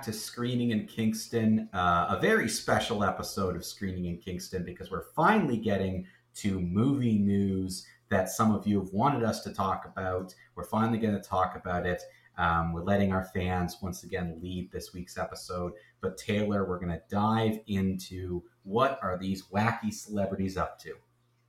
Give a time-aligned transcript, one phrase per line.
[0.00, 4.90] back to Screening in Kingston, uh, a very special episode of Screening in Kingston because
[4.90, 9.84] we're finally getting to movie news that some of you have wanted us to talk
[9.84, 10.34] about.
[10.54, 12.00] We're finally going to talk about it.
[12.38, 15.72] Um, we're letting our fans once again lead this week's episode.
[16.00, 20.94] But Taylor, we're going to dive into what are these wacky celebrities up to?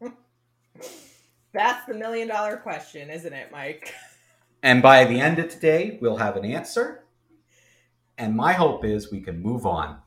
[1.53, 3.94] That's the million dollar question, isn't it, Mike?
[4.63, 7.00] And by the end of today, we'll have an answer.
[8.21, 9.98] And my hope is we can move on.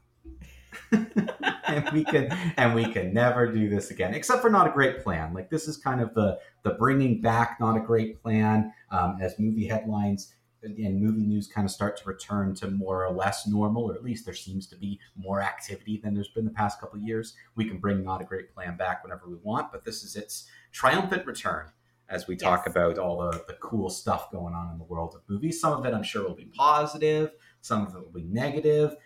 [0.93, 5.03] and we can and we can never do this again except for not a great
[5.05, 9.17] plan like this is kind of the the bringing back not a great plan um,
[9.21, 13.47] as movie headlines and movie news kind of start to return to more or less
[13.47, 16.81] normal or at least there seems to be more activity than there's been the past
[16.81, 19.85] couple of years we can bring not a great plan back whenever we want but
[19.85, 21.67] this is its triumphant return
[22.09, 22.75] as we talk Yes.
[22.75, 25.87] about all the, the cool stuff going on in the world of movies some of
[25.87, 27.31] it i'm sure will be positive
[27.65, 28.97] some of it will be negative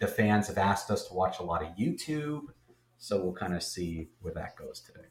[0.00, 2.46] the fans have asked us to watch a lot of YouTube,
[2.96, 5.06] so we'll kind of see where that goes today.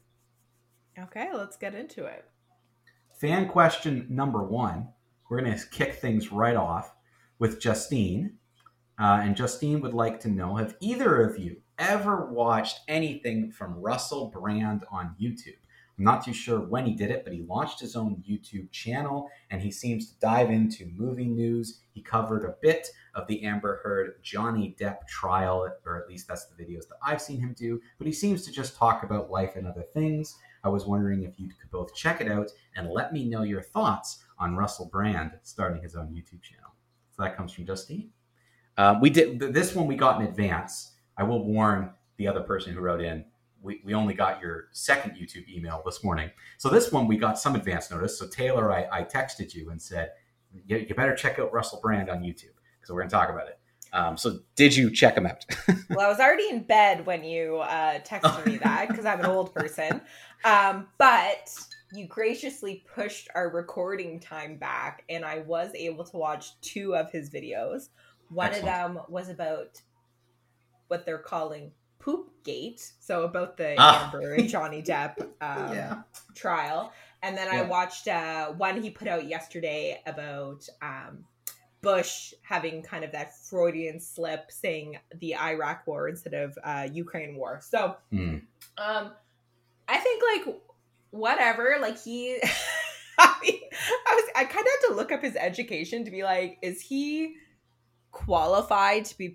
[0.98, 2.24] Okay, let's get into it.
[3.20, 4.88] Fan question number one.
[5.28, 6.92] We're going to kick things right off
[7.38, 8.38] with Justine.
[8.98, 13.80] Uh, and Justine would like to know Have either of you ever watched anything from
[13.80, 15.54] Russell Brand on YouTube?
[16.00, 19.28] I'm not too sure when he did it, but he launched his own YouTube channel
[19.50, 21.82] and he seems to dive into movie news.
[21.92, 26.46] He covered a bit of the Amber Heard Johnny Depp trial, or at least that's
[26.46, 29.56] the videos that I've seen him do, but he seems to just talk about life
[29.56, 30.34] and other things.
[30.64, 33.60] I was wondering if you could both check it out and let me know your
[33.60, 36.74] thoughts on Russell Brand starting his own YouTube channel.
[37.14, 38.08] So that comes from Justine.
[38.78, 40.92] Uh, we did th- this one we got in advance.
[41.18, 43.26] I will warn the other person who wrote in.
[43.62, 46.30] We, we only got your second YouTube email this morning.
[46.58, 48.18] So this one we got some advance notice.
[48.18, 50.12] So Taylor, I, I texted you and said,
[50.66, 53.48] you, you better check out Russell Brand on YouTube because we're going to talk about
[53.48, 53.58] it.
[53.92, 55.44] Um, so did you check him out?
[55.90, 59.26] Well, I was already in bed when you uh, texted me that because I'm an
[59.26, 60.00] old person.
[60.44, 61.52] Um, but
[61.92, 67.10] you graciously pushed our recording time back, and I was able to watch two of
[67.10, 67.88] his videos.
[68.28, 68.68] One Excellent.
[68.68, 69.82] of them was about
[70.86, 74.06] what they're calling poop gate, so about the Ah.
[74.12, 76.02] Amber and Johnny Depp um, yeah.
[76.34, 76.92] trial.
[77.22, 81.24] And then I watched uh, one he put out yesterday about um,
[81.82, 87.36] Bush having kind of that Freudian slip saying the Iraq war instead of uh, Ukraine
[87.36, 87.60] war.
[87.62, 88.38] So Hmm.
[88.78, 89.12] um,
[89.88, 90.56] I think like
[91.10, 92.40] whatever, like he.
[93.18, 93.60] I mean,
[94.08, 96.80] I was I kind of had to look up his education to be like, is
[96.80, 97.34] he
[98.12, 99.28] qualified to be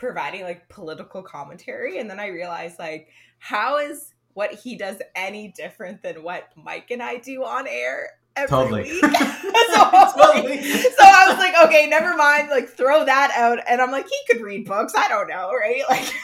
[0.00, 1.98] providing like political commentary?
[1.98, 6.90] And then I realized like, how is what he does any different than what Mike
[6.90, 8.08] and I do on air?
[8.36, 8.82] Every Totally.
[8.84, 9.00] week?
[9.04, 10.62] so, I was like- Totally.
[10.62, 12.48] so I was like, okay, never mind.
[12.48, 13.58] Like, throw that out.
[13.68, 14.94] And I'm like, he could read books.
[14.96, 15.82] I don't know, right?
[15.88, 16.14] Like,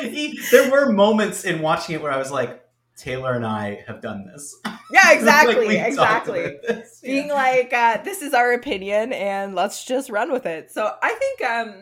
[0.10, 2.62] He- there were moments in watching it where I was like,
[2.96, 4.56] Taylor and I have done this.
[4.90, 6.44] yeah, exactly, Like, exactly.
[6.66, 7.34] about being Yeah.
[7.34, 11.42] like uh, this is our opinion and let's just run with it so i think
[11.50, 11.74] um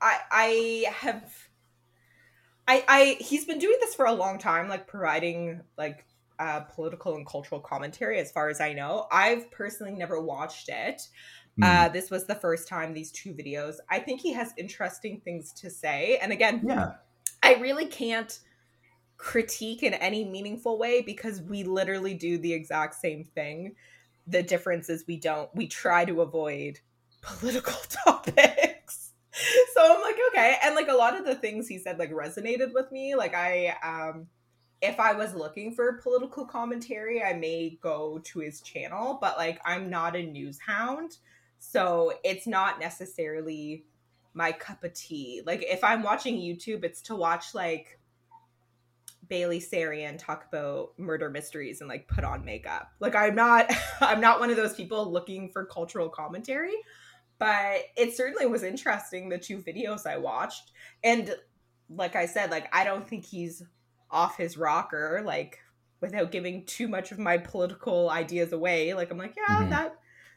[0.00, 1.32] i i have
[2.68, 6.04] i i he's been doing this for a long time like providing like
[6.38, 11.02] uh political and cultural commentary as far as i know i've personally never watched it
[11.56, 11.62] Hmm.
[11.62, 15.54] uh this was the first time these two videos i think he has interesting things
[15.54, 16.92] to say and again yeah.
[17.42, 18.38] I really can't
[19.18, 23.76] critique in any meaningful way because we literally do the exact same thing.
[24.26, 26.80] The difference is we don't, we try to avoid
[27.22, 28.75] political topics.
[29.74, 30.56] So I'm like, okay.
[30.62, 33.14] And like a lot of the things he said like resonated with me.
[33.14, 34.26] Like I, um,
[34.80, 39.60] if I was looking for political commentary, I may go to his channel, but like
[39.64, 41.18] I'm not a news hound.
[41.58, 43.84] So it's not necessarily
[44.34, 45.42] my cup of tea.
[45.44, 47.98] Like if I'm watching YouTube, it's to watch like
[49.28, 52.90] Bailey Sarian talk about murder mysteries and like put on makeup.
[53.00, 56.74] Like I'm not I'm not one of those people looking for cultural commentary,
[57.38, 60.72] but it certainly was interesting the two videos I watched.
[61.04, 61.34] And
[61.90, 63.62] like I said, like I don't think he's
[64.10, 65.58] off his rocker like
[66.00, 68.94] without giving too much of my political ideas away.
[68.94, 69.70] Like I'm like, yeah, Mhm.
[69.70, 69.94] that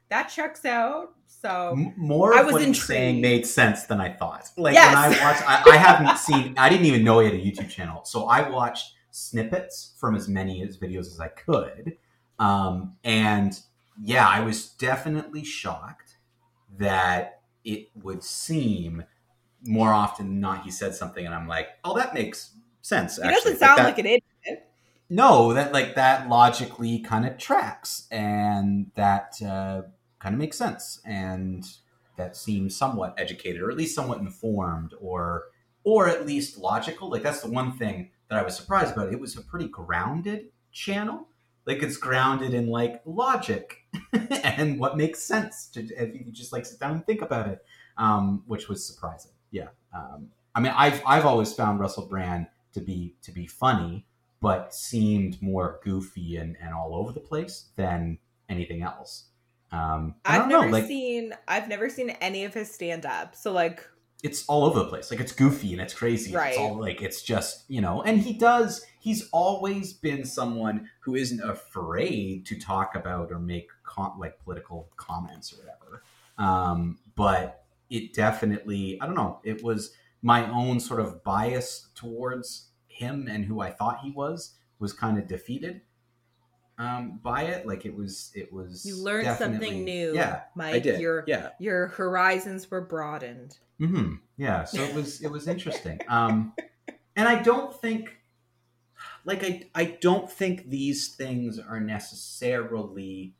[0.10, 1.14] that checks out.
[1.28, 3.22] So more I was what he's saying intrigued.
[3.22, 4.50] made sense than I thought.
[4.58, 4.88] Like Yes.
[4.88, 7.70] when I watched, I, I haven't seen, I didn't even know he had a YouTube
[7.70, 11.98] channel, so I watched snippets from as many his videos as I could,
[12.40, 13.60] um, and
[14.02, 16.09] yeah, I was definitely shocked
[16.78, 19.04] that it would seem
[19.66, 22.52] more often than not he said something, and I'm like, oh, that makes
[22.82, 23.18] sense.
[23.18, 23.36] he actually.
[23.36, 24.24] doesn't sound that- like an idiot.
[25.10, 29.82] no that like that logically kind of tracks and that uh,
[30.20, 31.66] kind of makes sense and
[32.16, 35.46] that seems somewhat educated or at least somewhat informed or
[35.84, 39.20] or at least logical like that's the one thing that i was surprised about it
[39.20, 41.28] was a pretty grounded channel
[41.70, 43.86] like it's grounded in like logic
[44.44, 47.64] and what makes sense to if you just like sit down and think about it
[47.98, 52.82] um, which was surprising yeah um, i mean i've i've always found russell brand to
[52.82, 54.06] be to be funny
[54.42, 58.18] but seemed more goofy and, and all over the place than
[58.48, 59.26] anything else.
[59.72, 63.06] Um, I I've don't know, never like seen I've never seen any of his stand
[63.06, 63.36] up.
[63.36, 63.86] So like
[64.24, 65.12] it's all over the place.
[65.12, 66.34] Like it's goofy and it's crazy.
[66.34, 66.50] Right.
[66.50, 68.02] It's all like it's just you know.
[68.02, 68.86] And he does.
[69.00, 74.90] He's always been someone who isn't afraid to talk about or make com- like political
[74.98, 76.04] comments or whatever.
[76.38, 79.40] Um, but it definitely, I don't know.
[79.44, 84.56] It was my own sort of bias towards him and who I thought he was
[84.80, 85.82] was kind of defeated
[86.78, 87.66] um, by it.
[87.66, 88.86] Like it was, it was.
[88.86, 90.14] you learned something new.
[90.14, 90.76] Yeah, Mike.
[90.76, 91.00] I did.
[91.00, 91.50] Your yeah.
[91.60, 93.58] your horizons were broadened.
[93.80, 96.00] Hmm Yeah, so it was it was interesting.
[96.08, 96.54] Um,
[97.16, 98.18] and I don't think,
[99.26, 103.36] like I I don't think these things are necessarily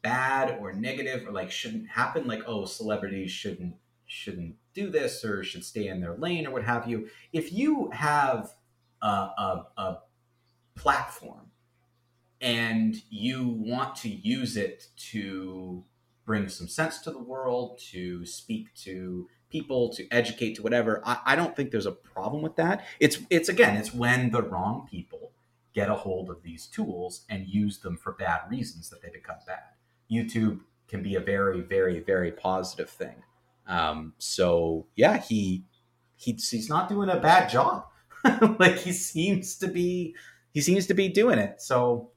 [0.00, 2.26] bad or negative or like shouldn't happen.
[2.26, 3.74] Like oh, celebrities shouldn't
[4.06, 7.08] shouldn't do this or should stay in their lane or what have you.
[7.32, 8.50] If you have
[9.02, 9.98] a, a, a
[10.76, 11.50] platform
[12.40, 15.84] and you want to use it to
[16.24, 21.02] bring some sense to the world, to speak to people, to educate, to whatever.
[21.04, 22.84] I, I don't think there's a problem with that.
[23.00, 25.32] It's it's again, it's when the wrong people
[25.74, 29.36] get a hold of these tools and use them for bad reasons that they become
[29.46, 29.62] bad.
[30.10, 33.22] YouTube can be a very, very, very positive thing.
[33.66, 35.64] Um, so yeah, he
[36.16, 37.84] he's he's not doing a bad job.
[38.58, 40.14] like he seems to be
[40.52, 41.60] he seems to be doing it.
[41.60, 42.10] So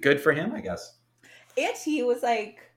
[0.00, 0.96] good for him, I guess.
[1.56, 2.67] And he was like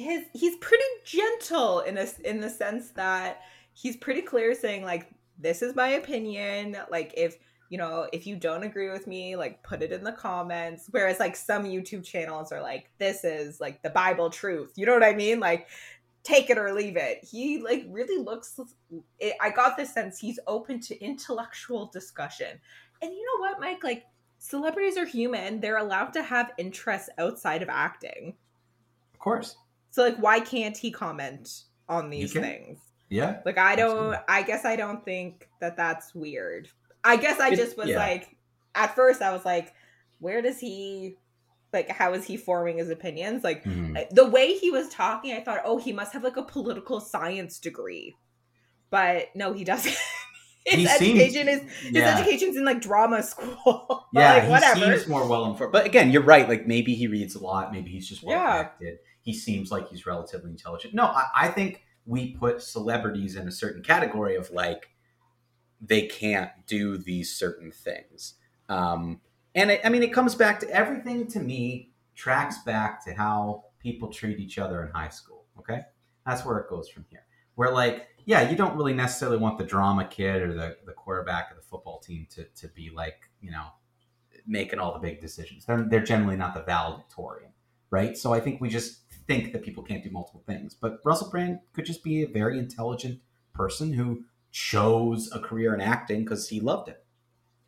[0.00, 3.42] his he's pretty gentle in a in the sense that
[3.72, 5.08] he's pretty clear saying like
[5.38, 6.76] this is my opinion.
[6.90, 7.38] Like if
[7.68, 10.88] you know if you don't agree with me like put it in the comments.
[10.90, 14.72] Whereas like some youtube channels are like this is like the bible truth.
[14.76, 15.40] You know what i mean?
[15.40, 15.68] Like
[16.22, 17.24] take it or leave it.
[17.24, 18.58] He like really looks
[19.18, 22.60] it, i got the sense he's open to intellectual discussion.
[23.02, 23.84] And you know what mike?
[23.84, 24.04] Like
[24.38, 25.60] celebrities are human.
[25.60, 28.34] They're allowed to have interests outside of acting.
[29.14, 29.56] Of course.
[29.90, 32.78] So like why can't he comment on these things
[33.08, 33.40] Yeah.
[33.44, 34.16] like i don't Absolutely.
[34.28, 36.68] i guess i don't think that that's weird
[37.04, 37.98] i guess i It- just was yeah.
[37.98, 38.36] like
[38.74, 39.72] at first i was like
[40.20, 41.16] where does he
[41.72, 44.08] like how is he forming his opinions like Mhm.
[44.10, 47.58] the way he was talking i thought oh he must have like a political science
[47.58, 48.14] degree
[48.90, 49.94] but no he doesn't
[50.66, 52.16] his He seems- education is his yeah.
[52.18, 55.72] education's in like drama school yeah, like he seems more well informed.
[55.72, 56.48] But again, you're right.
[56.48, 57.72] Like maybe he reads a lot.
[57.72, 58.56] Maybe he's just well Yeah.
[58.64, 58.98] connected.
[59.22, 60.94] He seems like he's relatively intelligent.
[60.94, 64.90] No, I, I think we put celebrities in a certain category of like
[65.80, 68.34] they can't do these certain things.
[68.68, 69.20] Um,
[69.54, 71.26] and it, I mean, it comes back to everything.
[71.28, 75.44] To me, tracks back to how people treat each other in high school.
[75.58, 75.82] Okay,
[76.26, 77.24] that's where it goes from here.
[77.54, 81.50] Where like, yeah, you don't really necessarily want the drama kid or the, the quarterback
[81.50, 83.66] of the football team to, to be like, you know,
[84.46, 85.64] making all the big decisions.
[85.64, 87.52] They're, they're generally not the valedictorian,
[87.90, 88.16] right?
[88.16, 90.74] So I think we just think that people can't do multiple things.
[90.74, 93.20] But Russell Brand could just be a very intelligent
[93.54, 97.04] person who chose a career in acting because he loved it.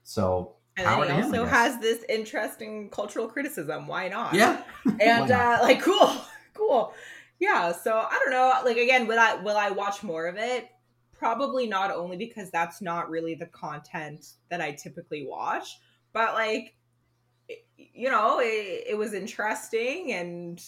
[0.03, 3.87] So and then he him, also has this interesting cultural criticism.
[3.87, 4.35] Why not?
[4.35, 4.63] Yeah,
[5.01, 6.13] and Why uh like cool
[6.55, 6.95] cool.
[7.39, 10.69] Yeah so i don't know like again will i will i watch more of it?
[11.13, 15.79] Probably not only because that's not really the content that i typically watch
[16.13, 16.75] but like
[17.77, 20.63] you know it, it was interesting and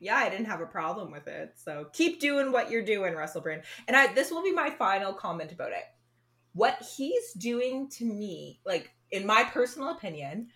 [0.00, 1.54] yeah i didn't have a problem with it.
[1.56, 3.62] So keep doing what you're doing russell brand.
[3.88, 5.84] And i this will be my final comment about it.
[6.52, 10.48] What he's doing to me like in my personal opinion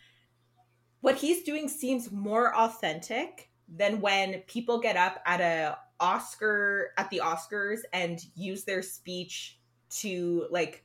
[1.00, 7.10] what he's doing seems more authentic than when people get up at a oscar at
[7.10, 9.58] the oscars and use their speech
[9.90, 10.84] to like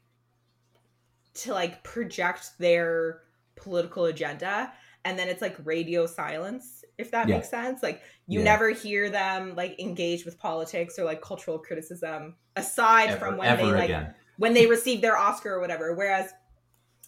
[1.33, 3.21] to like project their
[3.55, 4.71] political agenda
[5.05, 7.35] and then it's like radio silence if that Yeah.
[7.37, 8.45] makes sense like you Yeah.
[8.45, 13.57] never hear them like engage with politics or like cultural criticism aside ever, from when
[13.57, 14.13] they like again.
[14.37, 16.31] when they receive their oscar or whatever whereas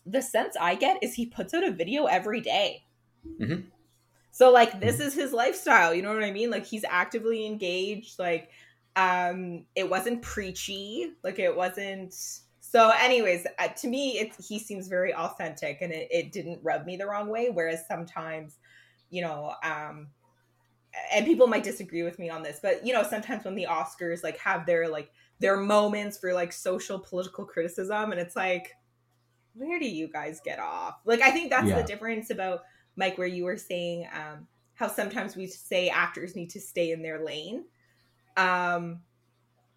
[0.05, 2.83] the sense i get is he puts out a video every day.
[3.39, 3.65] Mhm.
[4.31, 8.19] so like this is his lifestyle you know what i mean like he's actively engaged
[8.19, 8.49] like
[8.95, 12.13] um it wasn't preachy like it wasn't
[12.75, 16.85] so anyways uh, to me it he seems very authentic and it, it didn't rub
[16.85, 18.57] me the wrong way whereas sometimes
[19.09, 20.07] you know um
[21.13, 24.23] and people might disagree with me on this but you know sometimes when the oscars
[24.23, 28.73] like have their like their moments for like social political criticism and it's like
[29.53, 31.81] where do you guys get off like i think that's Yeah.
[31.81, 32.63] the difference about
[32.97, 37.01] mike where you were saying um how sometimes we say actors need to stay in
[37.01, 37.63] their lane
[38.35, 38.99] um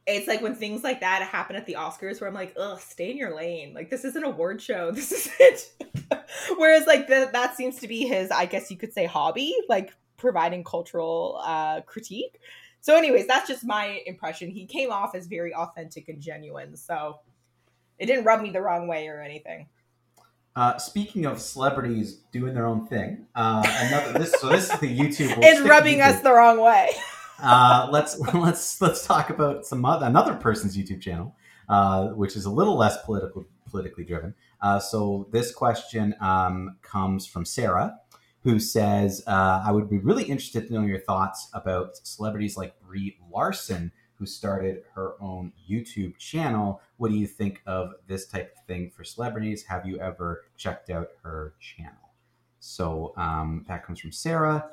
[0.08, 3.10] it's like when things like that happen at the Oscars where I'm like, ugh, stay
[3.10, 3.74] in your lane.
[3.74, 4.90] Like this is an award show.
[4.98, 5.72] This is it.
[6.56, 9.92] Whereas like the, that seems to be his, I guess you could say hobby, like
[10.16, 12.40] providing cultural uh critique.
[12.80, 14.50] So anyways, that's just my impression.
[14.50, 16.76] He came off as very authentic and genuine.
[16.76, 17.20] So
[17.98, 19.68] it didn't rub me the wrong way or anything.
[20.56, 24.98] Uh, speaking of celebrities doing their own thing, uh, another this so this is the
[24.98, 25.28] YouTube.
[25.36, 26.90] we'll it's stick to rubbing us the wrong way.
[27.42, 31.34] Uh, let's let's let's talk about some other, another person's YouTube channel,
[31.68, 34.34] uh, which is a little less political politically driven.
[34.60, 37.98] Uh, so this question um, comes from Sarah,
[38.42, 42.80] who says, uh, "I would be really interested to know your thoughts about celebrities like
[42.80, 46.80] Brie Larson, who started her own YouTube channel.
[46.96, 49.64] What do you think of this type of thing for celebrities?
[49.64, 52.08] Have you ever checked out her channel?"
[52.60, 54.70] So um, that comes from Sarah.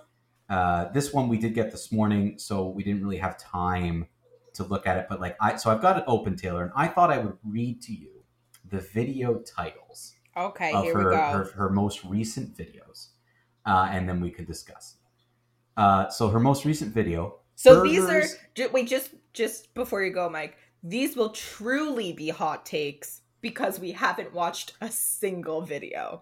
[0.49, 4.07] Uh, this one we did get this morning, so we didn't really have time
[4.53, 5.07] to look at it.
[5.09, 7.81] But like I, so I've got it open, Taylor, and I thought I would read
[7.83, 8.09] to you
[8.69, 11.21] the video titles Okay, of here her, we go.
[11.21, 13.07] her her most recent videos,
[13.65, 14.95] uh, and then we could discuss.
[15.77, 17.39] Uh, so her most recent video.
[17.55, 18.21] So these are
[18.55, 20.57] Burgers- wait just just before you go, Mike.
[20.83, 26.21] These will truly be hot takes because we haven't watched a single video.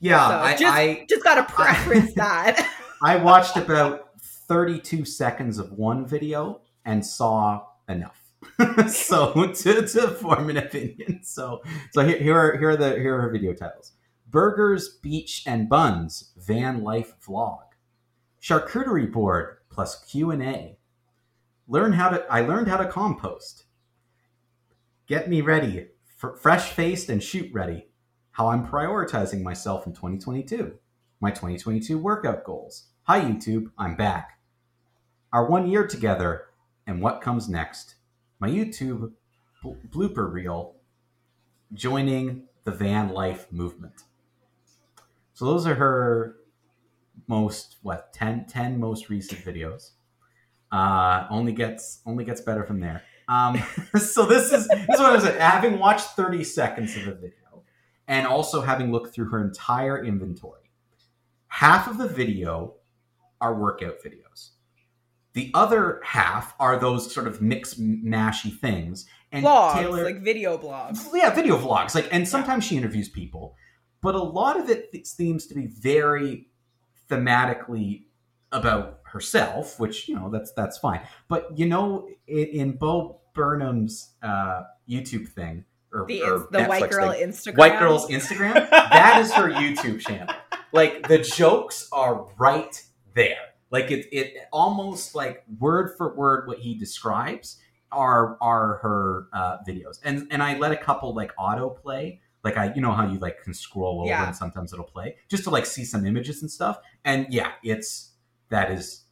[0.00, 2.68] Yeah, So I, just- I Just gotta preference that.
[3.02, 8.20] I watched about 32 seconds of one video and saw enough.
[8.88, 11.20] so to, to form an opinion.
[11.22, 13.92] So so here, here are here are the here are her video titles.
[14.28, 17.60] Burgers, beach and buns, van life vlog.
[18.40, 20.78] Charcuterie board plus Q&A.
[21.66, 23.64] Learn how to I learned how to compost.
[25.06, 25.88] Get me ready,
[26.22, 27.88] f- fresh-faced and shoot ready.
[28.32, 30.78] How I'm prioritizing myself in 2022
[31.20, 32.86] my 2022 workout goals.
[33.04, 34.38] Hi, YouTube, I'm back.
[35.32, 36.44] Our one year together
[36.86, 37.96] and what comes next.
[38.38, 39.12] My YouTube
[39.62, 40.76] bl- blooper reel
[41.72, 44.04] joining the van life movement.
[45.32, 46.36] So, those are her
[47.26, 49.92] most, what, 10, 10 most recent videos.
[50.70, 53.02] Uh, only gets only gets better from there.
[53.26, 53.60] Um,
[53.98, 57.64] so this is this is what I was having watched 30 seconds of the video
[58.06, 60.60] and also having looked through her entire inventory
[61.50, 62.74] half of the video
[63.40, 64.50] are workout videos.
[65.32, 69.06] The other half are those sort of mix mashy things.
[69.30, 71.08] And blogs, Taylor, like video blogs.
[71.14, 71.94] yeah, video vlogs.
[71.94, 73.54] Like, and sometimes she interviews people,
[74.02, 76.48] but a lot of it th- seems to be very
[77.08, 78.04] thematically
[78.52, 81.00] about herself, which you know that's that's fine.
[81.28, 86.90] But you know, in, in Bo Burnham's uh, YouTube thing or, The, or the white
[86.90, 87.56] girl thing, Instagram.
[87.56, 88.54] White Girl's Instagram.
[88.70, 90.34] that is her YouTube channel.
[90.72, 92.80] Like the jokes are right
[93.14, 93.36] there.
[93.70, 97.58] Like it, it almost like word for word what he describes
[97.92, 100.00] are are her uh, videos.
[100.04, 102.18] And and I let a couple like autoplay.
[102.42, 104.26] Like I, you know how you like can scroll over Yeah.
[104.26, 106.78] and sometimes it'll play just to like see some images and stuff.
[107.04, 108.12] And yeah, it's
[108.48, 109.04] that is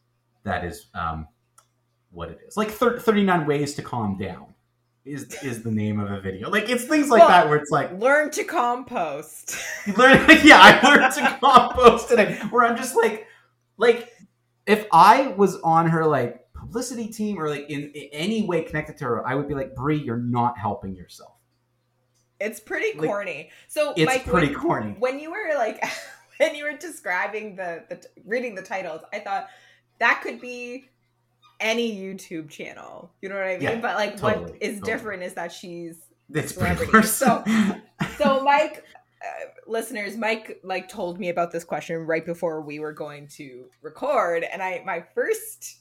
[0.45, 1.28] that is um
[2.11, 2.57] what it is.
[2.57, 4.55] Like thir- 39 ways to calm down
[5.05, 6.50] is is the name of a video.
[6.50, 9.57] Like it's things like Well, that where it's like Learn to compost.
[9.97, 12.38] learn, yeah, I learned to compost today.
[12.50, 13.26] Where I'm just like,
[13.78, 14.12] like,
[14.66, 18.99] if I was on her like publicity team or like in, in any way connected
[18.99, 21.32] to her, I would be like, Brie, you're not helping yourself.
[22.40, 23.50] It's pretty Like, corny.
[23.66, 24.97] So It's Mike, pretty when, corny.
[24.99, 25.82] when you were like
[26.38, 29.49] when you were describing the, the reading the titles, I thought
[29.99, 30.88] that could be
[31.61, 33.11] any YouTube channel.
[33.23, 33.62] You know what I mean?
[33.62, 34.92] Yeah, but like totally, what is totally.
[34.92, 35.97] different is that she's
[36.32, 37.02] It's celebrity.
[37.06, 37.42] So-
[38.16, 38.85] so Mike
[39.25, 43.67] uh, listeners Mike like told me about this question right before we were going to
[43.83, 45.79] record and I my first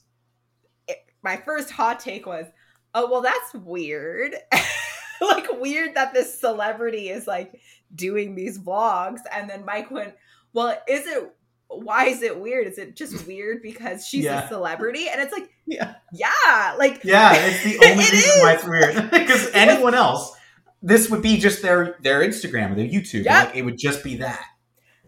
[1.23, 2.45] my first hot take was
[2.93, 4.35] oh well that's weird
[5.21, 7.59] like weird that this celebrity is like
[7.95, 10.13] doing these vlogs and then Mike went
[10.53, 11.31] well is it
[11.69, 12.65] why is it weird?
[12.65, 14.45] Is it just weird because she's Yeah.
[14.45, 15.09] a celebrity?
[15.09, 15.95] And it's like, Yeah.
[16.13, 18.95] yeah, like Yeah, it's the only It reason why it's weird.
[19.11, 20.33] Because anyone else,
[20.81, 23.25] this would be just their their Instagram or their YouTube.
[23.25, 23.47] Yep.
[23.47, 24.43] Like, it would just be that.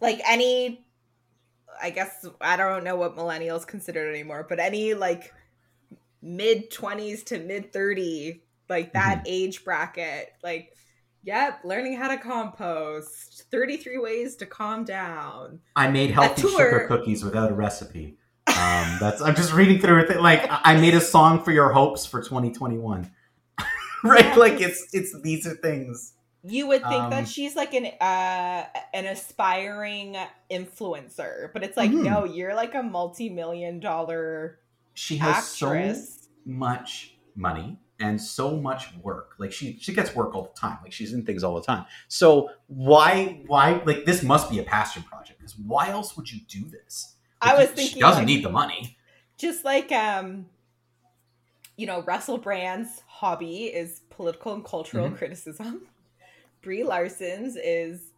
[0.02, 0.86] like any
[1.82, 5.34] i guess i don't know what millennials considered anymore but any like
[6.22, 10.76] mid 20s to mid 30 like that age bracket like
[11.24, 17.24] yep learning how to compost 33 ways to calm down I made healthy sugar cookies
[17.24, 18.18] without a recipe.
[18.48, 20.22] Um, that's I'm just reading through it.
[20.22, 23.10] Like I made a song for your hopes for 2021.
[24.04, 24.26] right?
[24.26, 24.36] Yeah.
[24.36, 26.14] Like it's it's these are things.
[26.44, 30.16] you would think Um, that she's like an uh an aspiring
[30.50, 32.04] influencer but it's like Mhm.
[32.04, 34.60] no you're like a multi-million dollar
[34.94, 35.94] She has so
[36.46, 39.36] much money and so much work.
[39.38, 40.78] Like she she gets work all the time.
[40.84, 41.86] Like she's in things all the time.
[42.08, 46.40] So why why like this must be a passion project because why else would you
[46.48, 47.16] do this?
[47.42, 48.98] i was thinking she doesn't like, need the money.
[49.38, 50.46] just like um
[51.80, 55.18] you know russell brand's hobby is political and cultural Mhm.
[55.18, 55.88] criticism
[56.62, 58.12] brie larson's is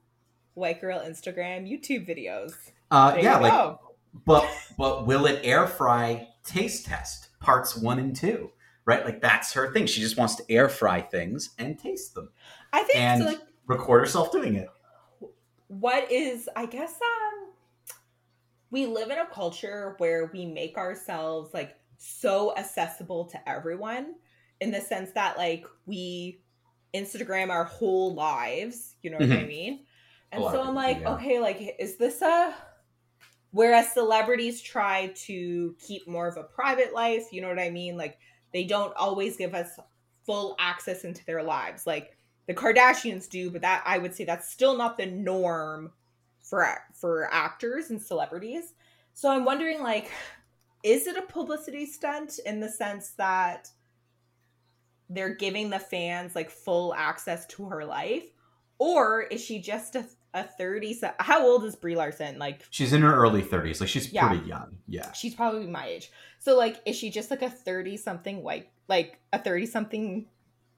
[0.56, 2.53] white girl instagram youtube videos
[2.89, 3.80] Uh, there yeah, like go.
[4.25, 4.46] but
[4.80, 8.51] but will it air fry taste test parts one and two?
[8.84, 9.86] Right, like that's her thing.
[9.86, 12.30] She just wants to air fry things and taste them.
[12.74, 14.70] i think and so, like record herself doing it.
[15.68, 17.51] what is i guess um
[18.72, 24.15] we live in a culture where we make ourselves like so accessible to everyone
[24.60, 26.41] in the sense that like we
[26.93, 29.48] instagram our whole lives you know what i Mhm.
[29.48, 29.86] mean
[30.31, 31.13] and so i'm like yeah.
[31.13, 32.53] okay like is this a
[33.51, 37.98] whereas celebrities try to keep more of a private life you know what i mean
[37.98, 38.17] like
[38.53, 39.79] they don't always give us
[40.25, 42.17] full access into their lives like
[42.48, 45.91] the Kardashians do, but that I would say that's still not the norm
[46.41, 48.74] for for actors and celebrities.
[49.13, 50.10] So I'm wondering like
[50.83, 53.69] is it a publicity stunt in the sense that
[55.09, 58.23] they're giving the fans like full access to her life
[58.79, 62.93] or is she just a, a 30 se- how old is Brie Larson like She's
[62.93, 63.82] in her early thirties.
[63.82, 64.27] Like she's Yeah.
[64.29, 64.77] pretty young.
[64.88, 65.12] Yeah.
[65.12, 69.19] she's probably my age so like is she just like a 30 something white like
[69.34, 70.25] a 30 something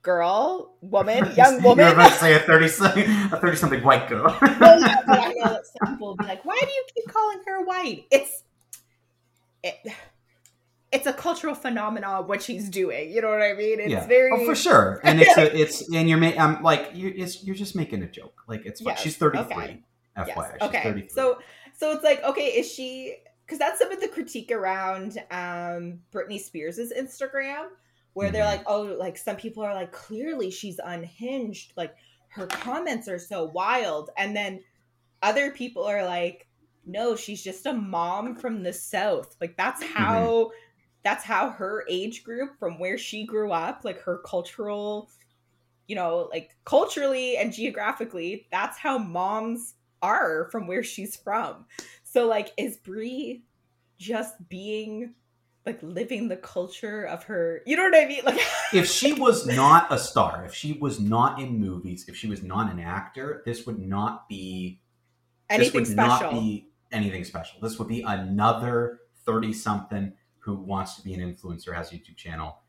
[0.01, 1.85] girl woman young woman?
[1.85, 4.25] you're about to say a thirty something a thirty something white girl.
[4.59, 7.07] well, yeah, but I know that some people will be like, "Why do you keep
[7.07, 8.43] calling her white?" It's
[9.63, 9.93] it,
[10.91, 13.11] it's a cultural phenomenon what she's doing.
[13.11, 13.79] You know what I mean?
[13.79, 14.99] It's yeah, very oh, for sure.
[15.03, 18.07] And it's a, it's and you're ma- I'm like you it's you're just making a
[18.07, 18.43] joke.
[18.47, 18.81] Like it's.
[18.81, 19.53] Yes, she's thirty three.
[19.55, 19.83] okay.
[20.17, 20.51] FYI, Yes.
[20.53, 20.83] she's Okay.
[20.83, 21.09] 33.
[21.09, 21.39] So
[21.75, 23.15] so it's like, okay, is she?
[23.45, 27.67] Because that's some of the critique around um Britney Spears' Instagram,
[28.13, 28.57] where they're Mhm.
[28.57, 31.73] like, oh, like some people are like, clearly she's unhinged.
[31.75, 31.95] Like
[32.29, 34.61] her comments are so wild, and then
[35.23, 36.47] other people are like,
[36.85, 39.35] no, she's just a mom from the south.
[39.41, 39.93] Like that's mm-hmm.
[39.93, 40.51] how.
[41.03, 45.09] That's how her age group, from where she grew up, like her cultural
[45.87, 51.65] you know, like culturally and geographically, that's how moms are from where she's from.
[52.03, 53.43] So like is Brie
[53.97, 55.13] just being
[55.65, 58.21] like living the culture of her you know what I mean?
[58.25, 58.41] Like
[58.73, 62.43] if she was not a star, if she was not in movies, if she was
[62.43, 64.81] not an actor, this would not be
[65.49, 66.31] anything this would special.
[66.31, 67.59] not be anything special.
[67.61, 72.17] This would be another 30 something who wants to be an influencer, has a YouTube
[72.17, 72.59] channel.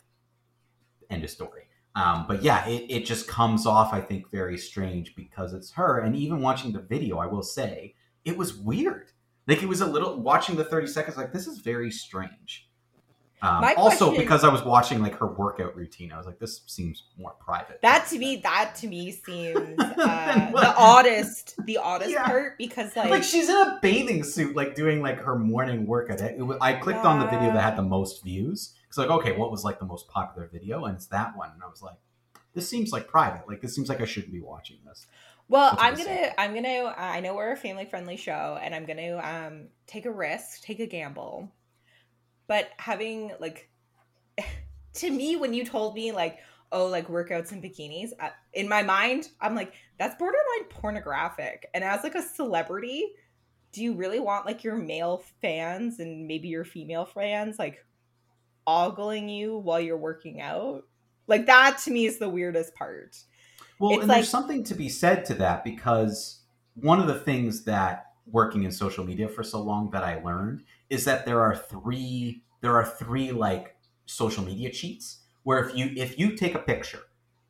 [1.11, 1.63] End of story.
[1.97, 6.01] Um, but yeah, it, it just comes off, I think, very strange because it's her.
[6.01, 9.13] And even watching the video, I will say, it was weird.
[9.47, 12.69] Like it was a little watching the 30 seconds, like this is very strange.
[13.45, 16.39] Um, My also, question- because I was watching like her workout routine, I was like,
[16.39, 17.81] this seems more private.
[17.83, 22.25] that to me that to me seems uh, the oddest the oddest Yeah.
[22.27, 26.21] part because like, like, she's in a bathing suit, like doing like her morning workout.
[26.21, 28.75] It, wa- I clicked on the video that had the most views.
[28.89, 30.85] It's like, okay, what was like the most popular video?
[30.85, 31.51] And it's that one.
[31.53, 31.97] And I was like,
[32.55, 33.47] this seems like private.
[33.49, 35.07] Like this seems like I shouldn't be watching this.
[35.49, 36.33] Well, That's I'm gonna.
[36.39, 36.95] I'm gonna.
[36.97, 40.81] I know we're a family friendly show, and I'm gonna um take a risk, take
[40.81, 41.51] a gamble.
[42.47, 43.71] But having like,
[44.95, 46.39] to me, when you told me like,
[46.73, 51.69] oh, like workouts and bikinis, uh, in my mind, I'm like, that's borderline pornographic.
[51.75, 53.13] And as like a celebrity,
[53.73, 57.85] do you really want like your male fans and maybe your female fans like
[58.67, 60.85] ogling you while you're working out?
[61.27, 63.17] Like that to me is the weirdest part.
[63.79, 66.41] Well, It's and like- there's something to be said to that because
[66.75, 70.65] one of the things that working in social media for so long that I learned
[70.95, 73.77] is that there are three there are three like
[74.07, 77.01] social media cheats where if you if you take a picture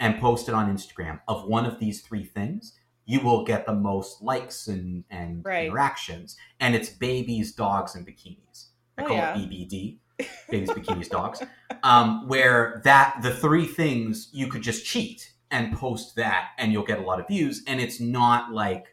[0.01, 2.77] and post it on Instagram of one of these three things,
[3.07, 5.67] you will get the most likes and, and Right.
[5.69, 6.37] interactions.
[6.59, 8.67] And it's babies, dogs, and bikinis.
[8.99, 9.37] I Oh, call yeah.
[9.37, 9.99] it BBD,
[10.51, 11.43] babies, bikinis, dogs.
[11.85, 16.85] Um, where that the three things you could just cheat and post that, and you'll
[16.85, 17.63] get a lot of views.
[17.69, 18.87] And it's not like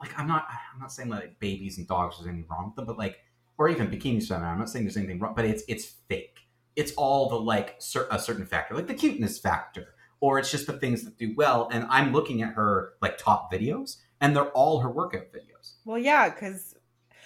[0.00, 2.86] like I'm not I'm not saying like babies and dogs there's anything wrong with them,
[2.86, 3.18] but like
[3.58, 4.44] or even bikini matter.
[4.44, 6.40] I'm not saying there's anything wrong, but it's it's fake.
[6.76, 10.66] It's all the like cer- a certain factor, like the cuteness factor, or it's just
[10.66, 11.68] the things that do well.
[11.72, 15.74] And I'm looking at her like top videos, and they're all her workout videos.
[15.84, 16.74] Well, yeah, because.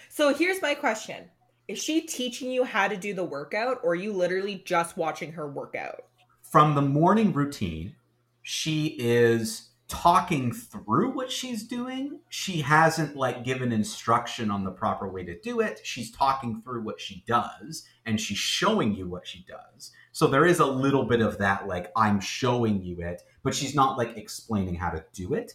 [0.08, 1.30] So here's my question
[1.68, 5.32] Is she teaching you how to do the workout, or are you literally just watching
[5.32, 6.02] her workout?
[6.42, 7.94] From the morning routine,
[8.42, 12.20] she is talking through what she's doing.
[12.28, 15.80] She hasn't like given instruction on the proper way to do it.
[15.84, 19.92] She's talking through what she does and she's showing you what she does.
[20.12, 23.74] So there is a little bit of that like I'm showing you it, but she's
[23.74, 25.54] not like explaining how to do it.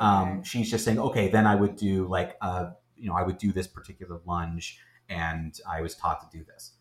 [0.00, 3.38] Um, she's just saying, okay, then I would do like, uh, you know, I would
[3.38, 6.72] do this particular lunge, and I was taught to do this,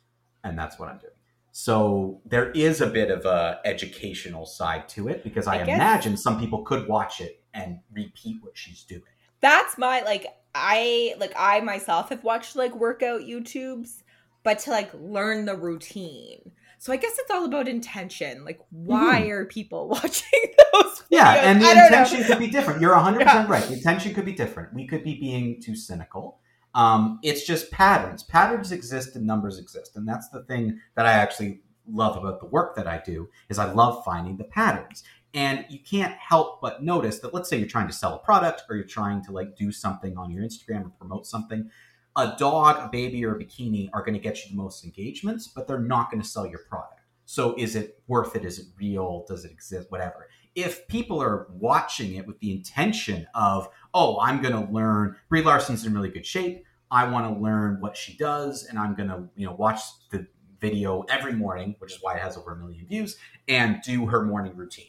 [0.43, 1.13] and that's what I'm doing.
[1.60, 5.76] So there is a bit of a educational side to it because I, I guess-
[5.76, 9.02] imagine some people could watch it and repeat what she's doing.
[9.41, 14.04] that's my like i like i myself have watched like workout youtubes
[14.43, 19.22] but to like learn the routine so i guess it's all about intention like why
[19.22, 19.32] mm-hmm.
[19.32, 21.43] are people watching those Yeah, videos?
[21.43, 21.98] and the I don't know.
[21.98, 22.82] intention could be different.
[22.82, 23.48] You're 100% Yeah.
[23.48, 23.63] right.
[23.63, 24.74] The intention could be different.
[24.74, 26.39] We could be being too cynical.
[26.78, 28.22] Um, it's just patterns.
[28.22, 29.96] Patterns exist and numbers exist.
[29.96, 33.58] And that's the thing that I actually love about the work that I do is
[33.58, 35.04] I love finding the patterns.
[35.34, 38.62] And you can't help but notice that let's say you're trying to sell a product
[38.70, 41.72] or you're trying to like do something on your Instagram or promote something.
[42.16, 45.48] A dog, a baby, or a bikini are going to get you the most engagements,
[45.48, 47.02] but they're not going to sell your product.
[47.26, 48.46] So is it worth it?
[48.46, 49.26] Is it real?
[49.28, 49.90] Does it exist?
[49.90, 55.16] Whatever if people are watching it with the intention of, oh, I'm going to learn,
[55.30, 56.66] Brie Larson's in really good shape.
[56.89, 60.26] I want to learn what she does, and I'm going to, you know, watch the
[60.60, 64.23] video every morning, which is why it has over a million views, and do her
[64.23, 64.88] morning routine.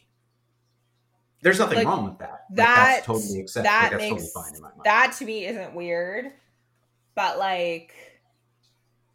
[1.41, 2.45] There's nothing Like, wrong with that.
[2.49, 3.71] Like, that's totally acceptable.
[3.71, 4.81] that Like, that's makes totally fine in my mind.
[4.85, 6.31] that to me isn't weird
[7.15, 7.93] but like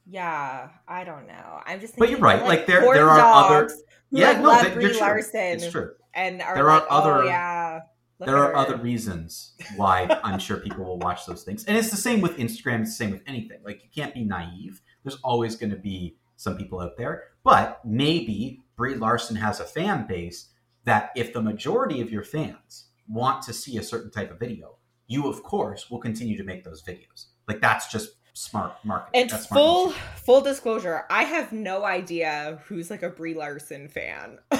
[0.07, 3.71] yeah i don't know i'm just But you're right, about, like, there- there are other-
[4.11, 5.07] yeah, like, no, love that, Brie true.
[5.35, 5.95] It's true.
[6.15, 7.81] and are There are oh, other- oh yeah
[8.21, 11.65] there are other reasons why I'm sure people will watch those things.
[11.65, 13.59] And it's the same with Instagram, it's the same with anything.
[13.65, 14.81] Like you can't be naive.
[15.03, 17.25] There's always going to be some people out there.
[17.43, 20.49] But maybe Brie Larson has a fan base
[20.85, 24.77] that if the majority of your fans want to see a certain type of video,
[25.07, 27.27] you of course will continue to make those videos.
[27.49, 29.23] Like that's just smart marketing.
[29.23, 30.03] and smart full marketing.
[30.17, 34.39] full disclosure i have no idea who's like a brie larson fan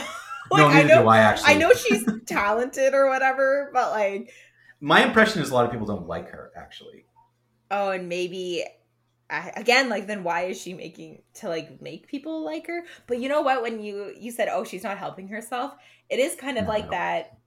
[0.51, 1.55] like no, i know do I actually.
[1.55, 4.31] i know she's talented or whatever but like
[4.81, 7.07] My impression is a lot of people don't like her actually.
[7.71, 8.65] oh and maybe
[9.31, 13.19] I, again like then why is she making to like make people like her but
[13.21, 15.73] you know what when you you said oh she's not helping herself
[16.11, 17.39] it is kind of No, like that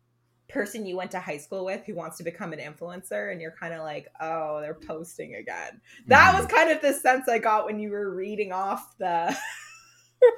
[0.49, 3.53] person you went to high school with who wants to become an influencer and you're
[3.59, 6.39] kind of like oh they're posting again that Mhm.
[6.39, 9.37] was kind of the sense i got when you were reading off the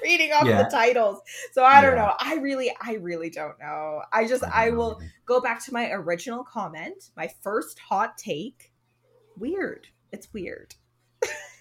[0.04, 0.64] reading off Yeah.
[0.64, 1.20] the titles
[1.52, 2.06] so i don't Yeah.
[2.06, 5.12] know i really i really don't know i just don't i will either.
[5.26, 8.72] go back to my original comment, my first hot take.
[9.38, 9.88] Weird.
[10.12, 10.76] It's weird.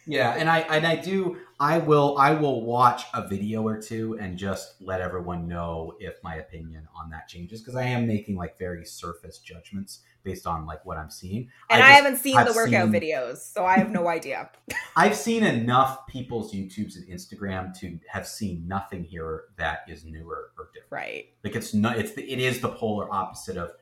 [0.08, 4.18] Yeah, and I and I do I will I will watch a video or two
[4.20, 8.36] and just let everyone know if my opinion on that changes because I am making
[8.36, 11.48] like very surface judgments based on like what I'm seeing.
[11.70, 14.50] And I, just- haven't seen I've the workout seen- videos, so I have no idea.
[14.96, 20.50] I've seen enough people's YouTubes and Instagram to have seen nothing here that is newer
[20.58, 20.90] or different.
[20.90, 21.26] right.
[21.44, 23.72] Like it's not it's the, it is the polar opposite of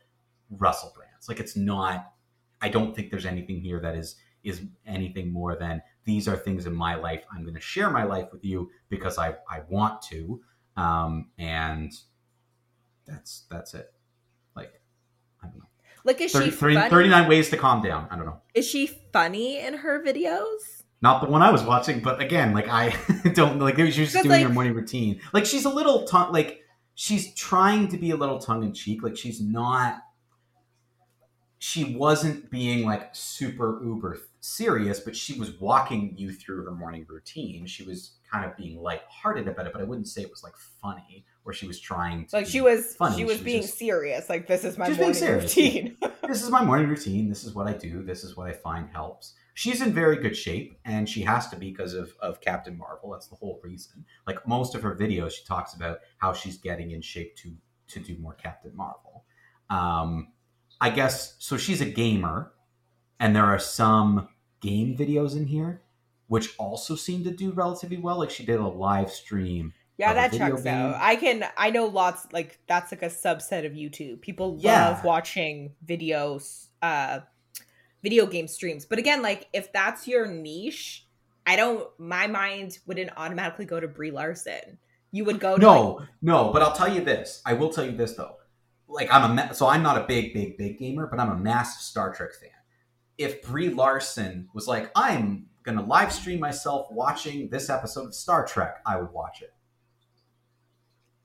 [0.50, 1.28] Russell Brands.
[1.28, 2.12] Like it's not
[2.60, 6.64] I don't think there's anything here that is is anything more than these are things
[6.64, 7.24] in my life.
[7.30, 10.40] I'm going to share my life with you because I I want to
[10.76, 11.92] um and
[13.06, 13.92] that's that's it.
[14.54, 14.80] Like
[15.42, 15.64] I don't know.
[16.04, 16.90] Like is 30, she 30 funny?
[16.90, 18.08] 39 ways to calm down.
[18.10, 18.40] I don't know.
[18.54, 20.84] Is she funny in her videos?
[21.02, 22.96] Not the one I was watching, but again, like I
[23.34, 25.20] don't like she was just doing her morning routine.
[25.32, 26.62] Like she's a little tongue like
[26.94, 29.02] she's trying to be a little tongue in cheek.
[29.02, 30.02] Like she's not
[31.58, 37.04] she wasn't being like super uber serious, but she was walking you through her morning
[37.08, 37.66] routine.
[37.66, 40.54] She was kind of being lighthearted about it, but I wouldn't say it was like
[40.82, 43.16] funny or she was trying to Like she was funny.
[43.16, 44.28] she was She was being just- serious.
[44.28, 45.96] Like this is my morning routine.
[46.28, 47.28] this is my morning routine.
[47.28, 48.02] This is what I do.
[48.02, 49.34] This is what I find helps.
[49.54, 53.12] She's in very good shape, and she has to be because of, of Captain Marvel.
[53.12, 54.04] That's the whole reason.
[54.26, 57.54] Like most of her videos, she talks about how she's getting in shape to
[57.88, 59.24] to do more Captain Marvel.
[59.70, 60.32] Um,
[60.80, 61.56] I guess so.
[61.56, 62.52] She's a gamer,
[63.18, 64.28] and there are some
[64.60, 65.82] game videos in here
[66.28, 68.18] which also seem to do relatively well.
[68.18, 69.72] Like she did a live stream.
[69.98, 70.74] Yeah, that checks game.
[70.74, 70.96] out.
[71.00, 74.20] I can I know lots like that's like a subset of YouTube.
[74.20, 74.88] People Yeah.
[74.88, 77.20] love watching videos uh
[78.02, 78.84] video game streams.
[78.84, 81.06] But again, like if that's your niche,
[81.46, 84.78] I don't my mind wouldn't automatically go to Brie Larson.
[85.12, 87.40] You would go to No, like, no, but I'll tell you this.
[87.46, 88.36] I will tell you this though.
[88.88, 91.82] Like I'm a so I'm not a big, big, big gamer, but I'm a massive
[91.82, 92.50] Star Trek fan.
[93.18, 98.46] If Brie Larson was like, I'm gonna live stream myself watching this episode of Star
[98.46, 99.52] Trek, I would watch it.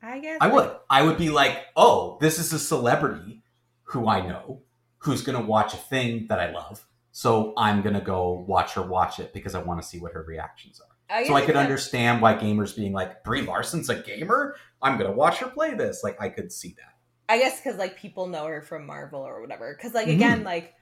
[0.02, 0.72] I guess I would.
[0.90, 3.44] I would be like, oh, this is a celebrity
[3.84, 4.62] who I know
[5.00, 6.86] who's gonna watch a thing that I love.
[7.12, 10.24] So I'm gonna go watch her watch it because I want to see what her
[10.24, 10.88] reactions are.
[11.16, 14.56] I So I could understand why gamers being like, Brie Larson's a gamer.
[14.82, 16.04] I'm gonna watch her play this.
[16.04, 16.96] Like I could see that.
[17.30, 19.76] I guess because like people know her from Marvel or whatever.
[19.78, 20.16] Because like Mhm.
[20.16, 20.74] again, like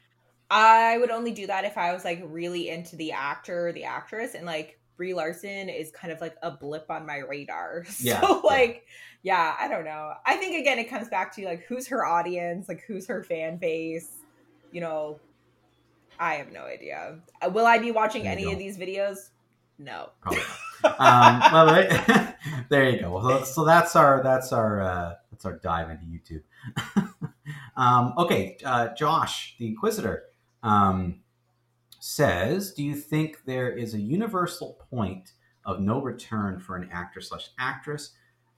[0.50, 3.84] I would only do that if I was like really into the actor or the
[3.84, 7.86] actress, and like Brie Larson is kind of like a blip on my radar.
[8.00, 8.48] Yeah, So yeah.
[8.50, 8.86] like,
[9.24, 10.14] yeah, I don't know.
[10.26, 13.58] I think again, it comes back to like who's her audience, like who's her fan
[13.58, 14.10] base.
[14.72, 15.20] You know,
[16.20, 17.20] I have no idea.
[17.42, 19.30] Uh, Will I be watching There any of these videos?
[19.78, 20.10] No.
[20.22, 20.42] Probably
[20.84, 21.00] not.
[21.00, 22.38] um, well, there-
[22.70, 23.22] there you go.
[23.22, 26.44] So, so that's our that's our uh, that's our dive into YouTube.
[27.78, 30.24] um, okay, uh, Josh, the Inquisitor,
[30.64, 31.22] um,
[32.00, 35.34] says, "Do you think there is a universal point
[35.66, 38.14] of no return for an actor slash actress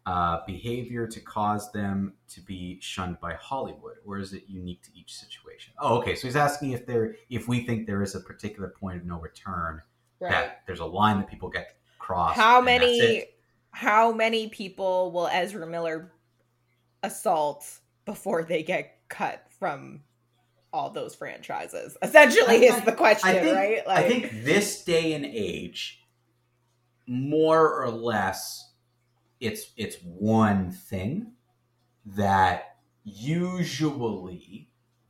[0.06, 4.90] uh, behavior to cause them to be shunned by Hollywood, or is it unique to
[4.98, 6.16] each situation?" Oh, okay.
[6.16, 9.20] So he's asking if there if we think there is a particular point of no
[9.20, 9.82] return
[10.22, 10.30] Right.
[10.30, 12.36] that there's a line that people get crossed.
[12.40, 13.26] how many
[13.72, 16.14] how many people will Ezra Miller
[17.02, 20.04] assault before they get cut from
[20.74, 21.98] all those franchises?
[22.02, 23.82] Essentially, is the question, I think, right?
[23.88, 26.04] I think this day and age,
[27.08, 28.72] more or less,
[29.40, 31.34] it's it's one thing
[32.06, 34.70] that usually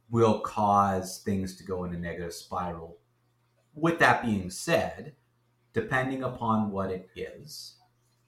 [0.09, 2.97] will cause things to go in a negative spiral.
[3.73, 5.15] With that being said,
[5.73, 7.75] depending upon what it is,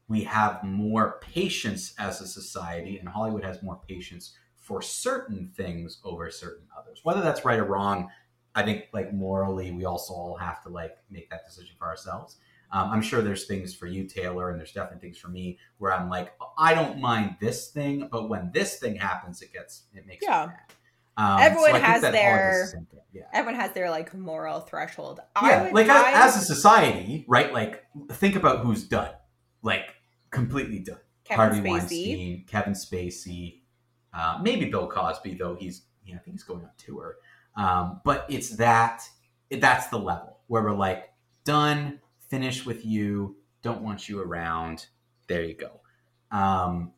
[0.08, 6.00] we have more patience as a society, and Hollywood has more patience for certain things
[6.06, 7.02] over certain others.
[7.04, 8.10] Whether that's right or wrong,
[8.56, 12.38] I think like morally, we also all have to like make that decision for ourselves.
[12.72, 15.94] Um, I'm sure there's things for you, Taylor, and there's definitely things for me where
[15.94, 20.08] I'm like, I don't mind this thing, but when this thing happens, it gets it
[20.08, 20.50] makes Yeah.
[21.16, 23.00] Um, Everyone think has that all of their- this is the same thing.
[23.12, 23.22] yeah.
[23.34, 25.20] everyone has their like moral threshold.
[25.44, 27.52] Yeah, like I, as a society, right?
[27.54, 29.12] Like think about who's done,
[29.62, 29.90] like
[30.32, 30.98] completely done.
[31.26, 31.70] Kevin Harvey Spacey.
[31.72, 33.60] Weinstein, Kevin Spacey,
[34.14, 37.18] uh, maybe Bill Cosby, though he's you know, I think he's going on tour.
[37.56, 39.04] Um, but it's that
[39.50, 41.10] it, that's the level where we're like
[41.46, 42.00] done,
[42.30, 44.88] finished with you, don't want you around.
[45.28, 45.82] There you go.
[46.32, 46.92] Um,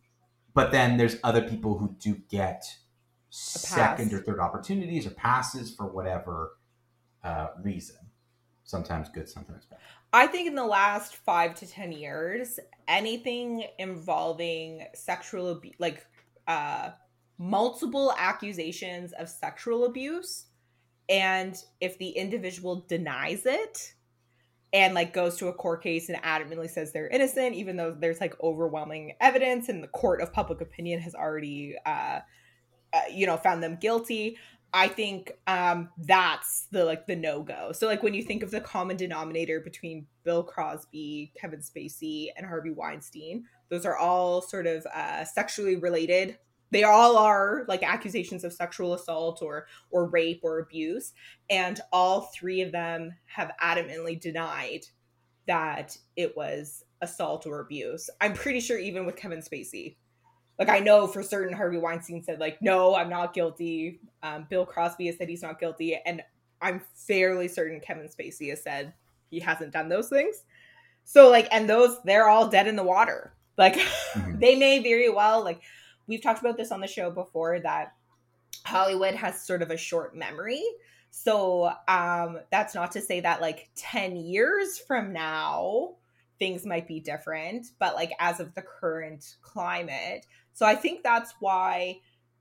[0.53, 2.65] but then there's other people who do get
[3.29, 6.53] second or third opportunities or passes for whatever
[7.23, 7.97] uh, reason.
[8.63, 9.79] Sometimes good, sometimes bad.
[10.13, 16.05] I think in the last five to ten years, anything involving sexual abuse, like
[16.47, 16.91] uh,
[17.37, 20.45] multiple accusations of sexual abuse,
[21.09, 23.93] and if the individual denies it
[24.73, 28.19] and like goes to a court case and adamantly says they're innocent, even though there's
[28.19, 32.19] like overwhelming evidence and the court of public opinion has already, uh,
[32.93, 34.37] uh, you know, found them guilty.
[34.73, 37.71] I think um, that's the like the no go.
[37.71, 42.45] So like when you think of the common denominator between Bill Crosby, Kevin Spacey, and
[42.45, 46.37] Harvey Weinstein, those are all sort of uh, sexually related.
[46.71, 51.13] They all are like accusations of sexual assault or or rape or abuse,
[51.49, 54.81] and all three of them have adamantly denied
[55.47, 58.09] that it was assault or abuse.
[58.19, 59.95] I'm pretty sure even with Kevin Spacey,
[60.57, 63.99] like I know for certain Harvey Weinstein said like no, I'm not guilty.
[64.23, 66.23] Um, Bill Crosby has said he's not guilty, and
[66.61, 68.93] I'm fairly certain Kevin Spacey has said
[69.29, 70.43] he hasn't done those things.
[71.03, 73.33] So like, and those they're all dead in the water.
[73.57, 73.75] Like
[74.15, 74.39] Mhm.
[74.39, 75.61] they may very well like
[76.07, 77.93] we've talked about this on the show before that
[78.65, 80.63] Hollywood has sort of a short memory.
[81.11, 85.95] So um that's not to say that like 10 years from now
[86.39, 90.25] things might be different, but like as of the current climate.
[90.53, 91.99] So I think that's why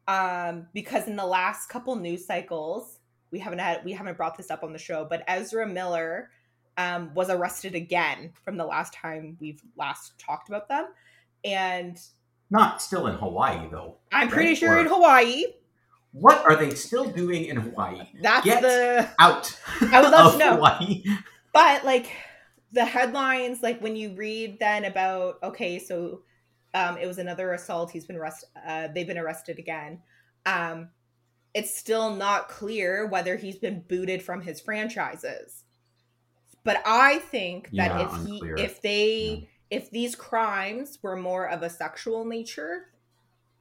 [0.09, 2.99] um because in the last couple news cycles
[3.31, 6.31] we haven't had we haven't brought this up on the show, but Ezra Miller
[6.77, 10.87] um was arrested again from the last time we've last talked about them.
[11.45, 12.01] And
[12.51, 13.97] Not still in Hawaii though.
[14.13, 15.45] I'm pretty Right, sure or- in Hawaii.
[16.13, 18.03] what are they still doing in Hawaii?
[18.23, 19.59] That's Get the Out.
[19.81, 20.55] I would love to know.
[20.57, 21.03] Hawaii.
[21.53, 22.07] but like
[22.73, 26.23] the headlines like when you read then about okay so
[26.75, 30.01] um it was another assault he's been arrested uh, they've been arrested again
[30.45, 30.89] um
[31.55, 35.63] it's still not clear whether he's been booted from his franchises
[36.65, 41.63] but i think that Yeah, if he if they if these crimes were more of
[41.63, 42.87] a sexual nature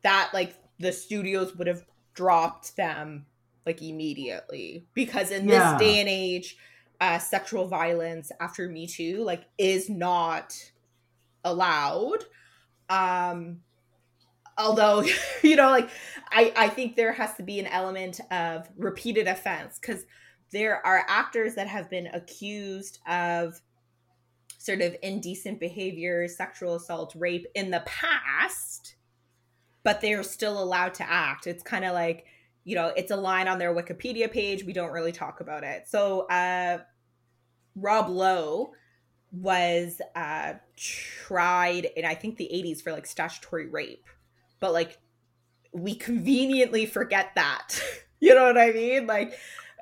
[0.04, 3.26] that like the studios would have dropped them
[3.66, 5.50] like immediately because in Yeah.
[5.50, 6.58] this day and age
[7.02, 10.54] uh, sexual violence after Me Too like is not
[11.44, 12.26] allowed.
[12.90, 13.62] Um,
[14.58, 15.04] although
[15.44, 15.90] you know, like
[16.32, 20.06] I I think there has to be an element of repeated offense because
[20.52, 23.60] there are actors that have been accused of
[24.64, 28.96] sort of indecent behavior, sexual assault, rape in the past,
[29.84, 31.48] but they're still allowed to act.
[31.48, 32.26] It's kind of like
[32.66, 34.64] you know, it's a line on their Wikipedia page.
[34.64, 35.88] We don't really talk about it.
[35.90, 36.78] So, uh,
[37.76, 38.72] Rob Lowe
[39.34, 44.08] was uh, tried in, I think, the 80s for like statutory rape.
[44.62, 44.98] But like,
[45.74, 47.82] we conveniently forget that.
[48.22, 49.08] you know what I mean?
[49.08, 49.38] Like,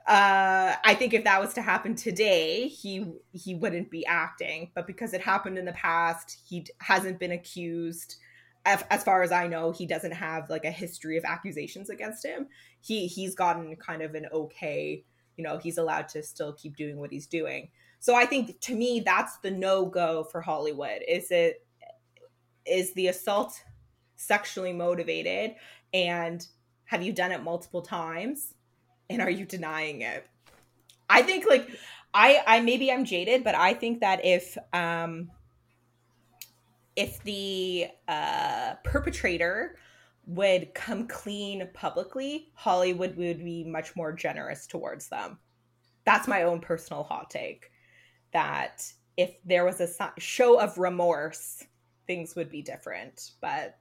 [0.08, 4.72] uh, I think if that was to happen today, he he wouldn't be acting.
[4.74, 8.16] But because it happened in the past, he hasn't been accused.
[8.64, 12.48] As, far as I know, he doesn't have like a history of accusations against him.
[12.82, 15.04] He he's gotten kind of an okay,
[15.36, 17.70] you know, he's allowed to still keep doing what he's doing.
[18.00, 21.02] So I think to me that's the no go for Hollywood.
[21.08, 21.66] Is it
[22.66, 23.54] is the assault
[24.16, 25.56] sexually motivated
[25.94, 26.46] and
[26.86, 28.54] have you done it multiple times
[29.12, 30.26] and are you denying it?
[31.10, 31.70] I think like
[32.14, 35.30] I I maybe I'm jaded, but I think that if um
[36.96, 39.76] if the uh perpetrator
[40.28, 45.40] would come clean publicly, Hollywood would be much more generous towards them.
[46.06, 47.72] That's my own personal hot take.
[48.32, 48.84] That
[49.18, 51.66] if there was a show of remorse,
[52.08, 53.32] things would be different.
[53.42, 53.78] But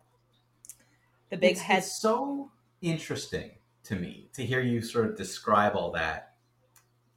[1.30, 2.50] the big it's, head, it's so
[2.82, 3.52] interesting
[3.84, 6.34] to me to hear you sort of describe all that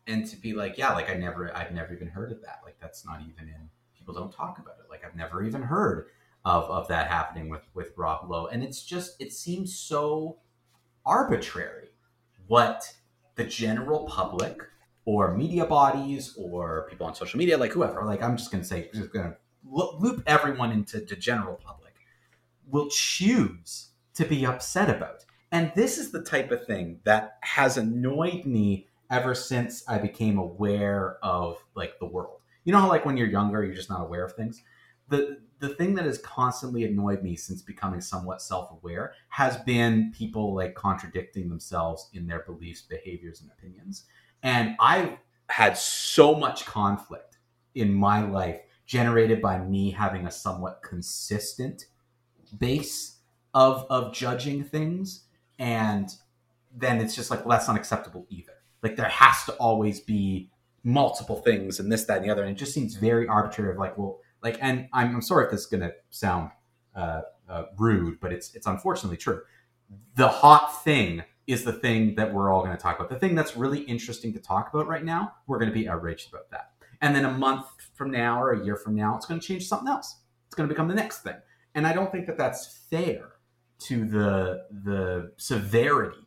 [0.08, 2.62] and to be like yeah like i never i've never even heard of that.
[2.63, 4.89] Like that's not even in people don't talk about it.
[4.89, 6.08] Like i've never even heard
[6.45, 8.47] of of that happening with with rob lowe.
[8.47, 10.38] And it's just it seems so
[11.06, 11.89] arbitrary
[12.47, 12.93] what
[13.36, 14.58] the general public
[15.06, 18.89] or media bodies or people on social media like whoever like i'm just gonna say
[18.93, 21.93] just gonna loop everyone into the general public
[22.73, 25.26] will choose to be upset about.
[25.54, 30.39] And this is the type of thing that has annoyed me ever since I became
[30.39, 32.39] aware of like the world.
[32.63, 34.63] You know how like when you're younger you're just not aware of things?
[35.10, 40.56] The the thing that has constantly annoyed me since becoming somewhat self-aware has been people
[40.56, 44.06] like contradicting themselves in their beliefs, behaviors and opinions.
[44.42, 47.38] And I've had so much conflict
[47.76, 51.86] in my life generated by me having a somewhat consistent
[52.58, 53.18] base
[53.54, 55.26] of of judging things
[55.60, 56.10] and
[56.76, 58.54] then it's just like well that's not acceptable either.
[58.82, 60.50] Like there has to always be
[60.84, 63.78] multiple things and this that and the other and it just seems very arbitrary of
[63.78, 66.52] like well like and i'm, I'm sorry if this is going to sound
[66.94, 69.42] uh, uh, rude but it's it's unfortunately true.
[70.16, 73.10] The hot thing is the thing that we're all going to talk about.
[73.10, 76.30] The thing that's really interesting to talk about right now we're going to be outraged
[76.30, 76.72] about that.
[77.02, 79.68] And then a month from now or a year from now it's going to change
[79.68, 80.18] something else.
[80.48, 81.38] It's going to become the next thing.
[81.76, 83.30] And i don't think that that's fair
[83.84, 86.17] to the the severity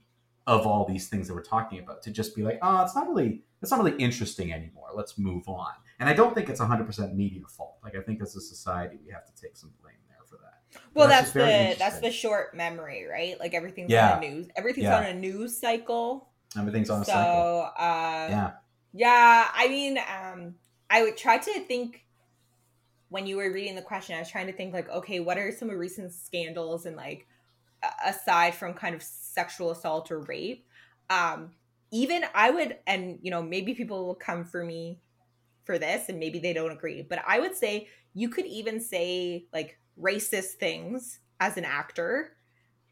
[0.47, 3.09] of all these things that we're talking about to just be like oh it's not
[3.09, 7.14] really it's not really interesting anymore let's move on and i don't think it's 100%
[7.14, 10.19] media fault like i think as a society we have to take some blame there
[10.27, 13.38] for that well, that's that's, the that's the short memory, right?
[13.40, 14.16] Like everything's Yeah.
[14.16, 14.99] on a news, everything's Yeah.
[14.99, 16.29] on a news cycle.
[16.57, 18.51] everything's on a so, cycle uh, yeah
[18.92, 20.55] Yeah, I mean, um,
[20.88, 22.07] I would try to think
[23.09, 24.16] when you were reading the question.
[24.16, 27.27] I was trying to think like, okay, what are some recent scandals and like,
[28.05, 30.67] aside from kind of sexual assault or rape,
[31.11, 31.51] um,
[31.93, 35.01] even I would, and you know, maybe people will come for me
[35.65, 39.47] for this, and maybe they don't agree, but I would say you could even say
[39.53, 42.33] like racist things as an actor.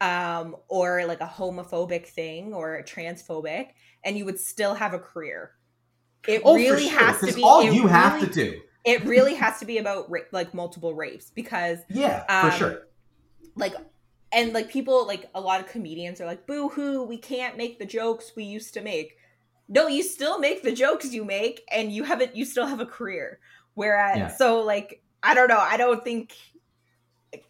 [0.01, 3.69] Um, or like a homophobic thing or a transphobic,
[4.03, 5.51] and you would still have a career.
[6.27, 7.41] It oh really sure has to be.
[7.41, 11.31] all you have to do It really has to be about ra- like multiple rapes
[11.33, 12.87] because yeah Um, for sure
[13.55, 13.73] like
[14.35, 17.79] and like people like a lot of comedians are like boo hoo we can't make
[17.79, 19.17] the jokes we used to make
[19.67, 22.85] no you still make the jokes you make and you haven't you still have a
[22.85, 23.39] career
[23.73, 24.27] whereas Yeah.
[24.27, 26.35] so like i don't know i don't think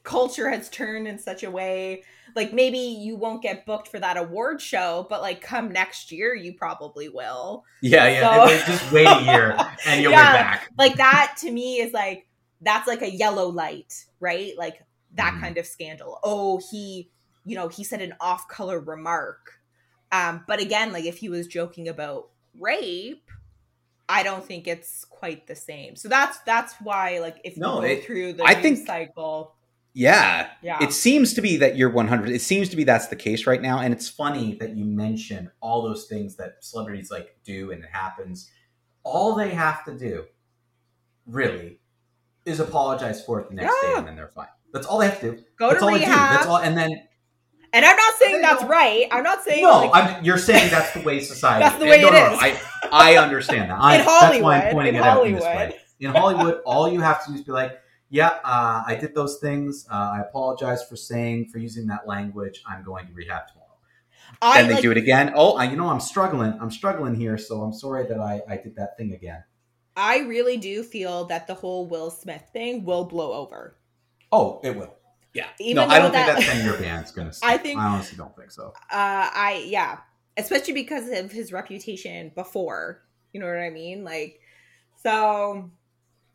[0.04, 2.04] culture has turned in such a way
[2.36, 6.36] like maybe you won't get booked for that award show, but like come next year,
[6.36, 7.64] you probably will.
[7.82, 8.48] Yeah, yeah.
[8.48, 9.56] So- Just wait a year
[9.86, 10.32] and you'll Yeah.
[10.34, 10.70] be back.
[10.78, 12.28] Like that to me is like
[12.60, 14.52] that's like a yellow light, right?
[14.58, 14.84] Like
[15.16, 15.40] that Mhm.
[15.42, 16.20] kind of scandal.
[16.24, 17.12] Oh, he,
[17.46, 19.54] you know, he said an off-color remark.
[20.12, 23.30] Um, but again, like if he was joking about rape,
[24.08, 25.96] I don't think it's quite the same.
[25.96, 29.56] So that's that's why, like, if No, you go it- through the I think- cycle,
[29.94, 30.52] Yeah.
[30.62, 32.30] yeah, It seems to be that you're 100.
[32.30, 33.80] It seems to be that's the case right now.
[33.80, 37.84] And it's It's funny that you mention all those things that celebrities like do and
[37.84, 38.52] it happens.
[39.04, 40.26] All they have to do,
[41.26, 41.80] really,
[42.46, 44.48] is apologize for it the next day and then they're fine.
[44.76, 45.44] That's all they have to do.
[45.58, 46.06] go That's to all they do.
[46.06, 46.32] rehab.
[46.36, 46.58] That's all.
[46.58, 46.92] And then
[47.74, 49.08] And I'm not saying that's don't- right.
[49.12, 51.64] I'm not saying no, like, I'm, you're saying that's the way society.
[51.66, 51.72] Is.
[51.72, 52.40] That's the way no, it no, no, is.
[52.42, 52.60] I
[52.92, 53.80] I understand that.
[53.82, 55.70] I, In That's why I'm Hollywood, pointing in it out in this Hollywood.
[55.72, 55.80] way.
[56.02, 59.40] In Hollywood, all you have to do is be like, "Yeah, uh, I did those
[59.40, 59.88] things.
[59.90, 62.62] Uh, I apologize for saying for using that language.
[62.68, 63.62] I'm going to rehab tomorrow."
[64.42, 65.32] I then they like, do it again.
[65.36, 66.54] Oh, I, you know, I'm struggling.
[66.60, 69.44] I'm struggling here, so I'm sorry that I, I did that thing again.
[69.96, 73.78] I really do feel that the whole Will Smith thing will blow over.
[74.36, 74.94] Oh, it will.
[75.34, 75.48] yeah.
[75.60, 77.34] Even no, I don't that, think That ten year ban's gonna.
[77.38, 77.50] Stick.
[77.50, 78.74] I think- I honestly don't think so.
[78.92, 79.98] uh, I yeah,
[80.38, 83.02] especially because of his reputation before.
[83.34, 84.04] You know what I mean?
[84.04, 84.40] Like,
[85.04, 85.70] so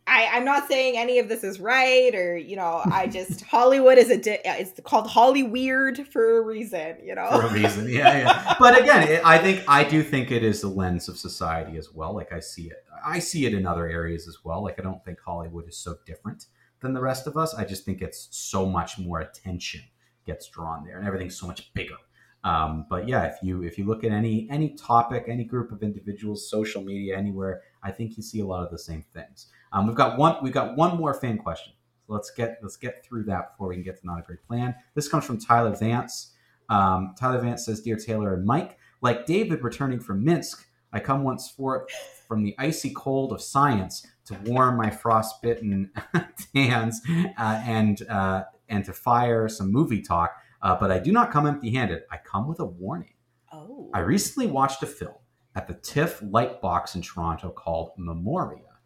[0.07, 3.97] I I'm not saying any of this is right or you know I just Hollywood
[3.99, 6.97] is a di- it's called Holly weird for a reason.
[7.03, 7.29] You know.
[7.31, 7.89] for a reason.
[7.89, 8.57] Yeah, yeah.
[8.59, 11.93] But again, it, I think I do think it is the lens of society as
[11.93, 12.15] well.
[12.15, 14.63] Like I see it, I see it in other areas as well.
[14.63, 16.47] Like I don't think Hollywood is so different
[16.81, 17.55] than the rest of us.
[17.55, 19.83] I just think it's so much more attention
[20.27, 21.97] gets drawn there, and everything's so much bigger.
[22.43, 25.83] Um, but yeah, if you if you look at any any topic, any group of
[25.83, 29.49] individuals, social media, anywhere, I think you see a lot of the same things.
[29.73, 31.75] Um, we've got one we've got one more fan question.
[32.07, 34.43] So let's get let's get through that before we can get to not a great
[34.47, 34.75] plan.
[34.95, 36.33] This comes from Tyler Vance.
[36.71, 41.23] Um, Tyler Vance says, "Dear Taylor and Mike, like David returning from Minsk, I come
[41.25, 41.91] once forth
[42.27, 45.91] from the icy cold of science to warm my frostbitten
[46.55, 47.01] hands
[47.39, 50.37] uh, and uh, and to fire some movie talk.
[50.63, 52.03] Uh, but I do not come empty-handed.
[52.11, 53.15] I come with a warning.
[53.53, 53.91] Oh.
[53.95, 55.15] I recently watched a film
[55.55, 58.79] at the TIFF Lightbox in Toronto called Memoria.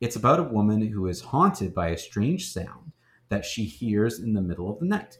[0.00, 2.92] It's about a woman who is haunted by a strange sound
[3.28, 5.18] that she hears in the middle of the night.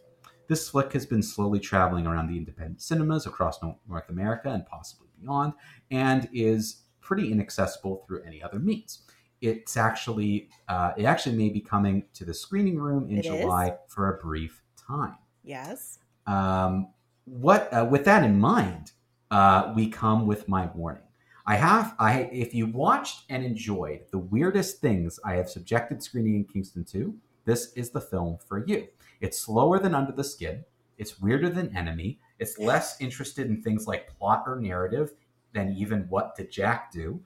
[0.48, 5.08] This flick has been slowly traveling around the independent cinemas across North America and possibly
[5.20, 5.52] beyond,
[5.90, 9.02] and is pretty inaccessible through any other means.
[9.40, 13.40] It's actually uh, it actually may be coming to the screening room in It is?
[13.40, 15.16] July for a brief time.
[15.44, 15.98] yes.
[16.26, 16.88] Um,
[17.24, 18.92] what uh, with that in mind,
[19.30, 21.02] uh, we come with my warning.
[21.46, 26.34] I have I if you watched and enjoyed the weirdest things I have subjected screening
[26.36, 27.14] in Kingston to,
[27.44, 28.88] this is the film for you.
[29.20, 30.64] It's slower than Under the Skin.
[30.98, 32.18] It's weirder than Enemy.
[32.38, 35.12] It's less interested in things like plot or narrative
[35.54, 37.20] than even what did Jack do.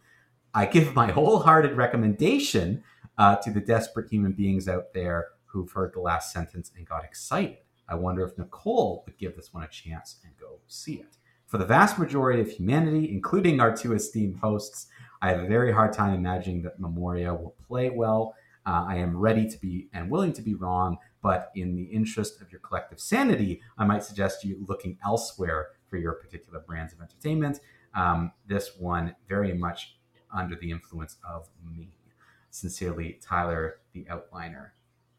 [0.55, 2.83] I give my wholehearted recommendation
[3.19, 7.05] uh, to the desperate human beings out there who've heard the last sentence and got
[7.05, 7.59] excited.
[7.89, 11.17] I wonder if Nicole would give this one a chance and go see it.
[11.47, 14.87] For the vast majority of humanity, including our two esteemed hosts,
[15.21, 18.35] I have a very hard time imagining that Memoria will play well.
[18.65, 22.41] Uh, I am ready to be and willing to be wrong, but in the interest
[22.41, 27.01] of your collective sanity, I might suggest you looking elsewhere for your particular brands of
[27.01, 27.61] entertainment.
[27.95, 29.99] Um, this one very much
[30.37, 31.91] under the influence of me.
[32.51, 34.71] Sincerely, Tyler, the outliner.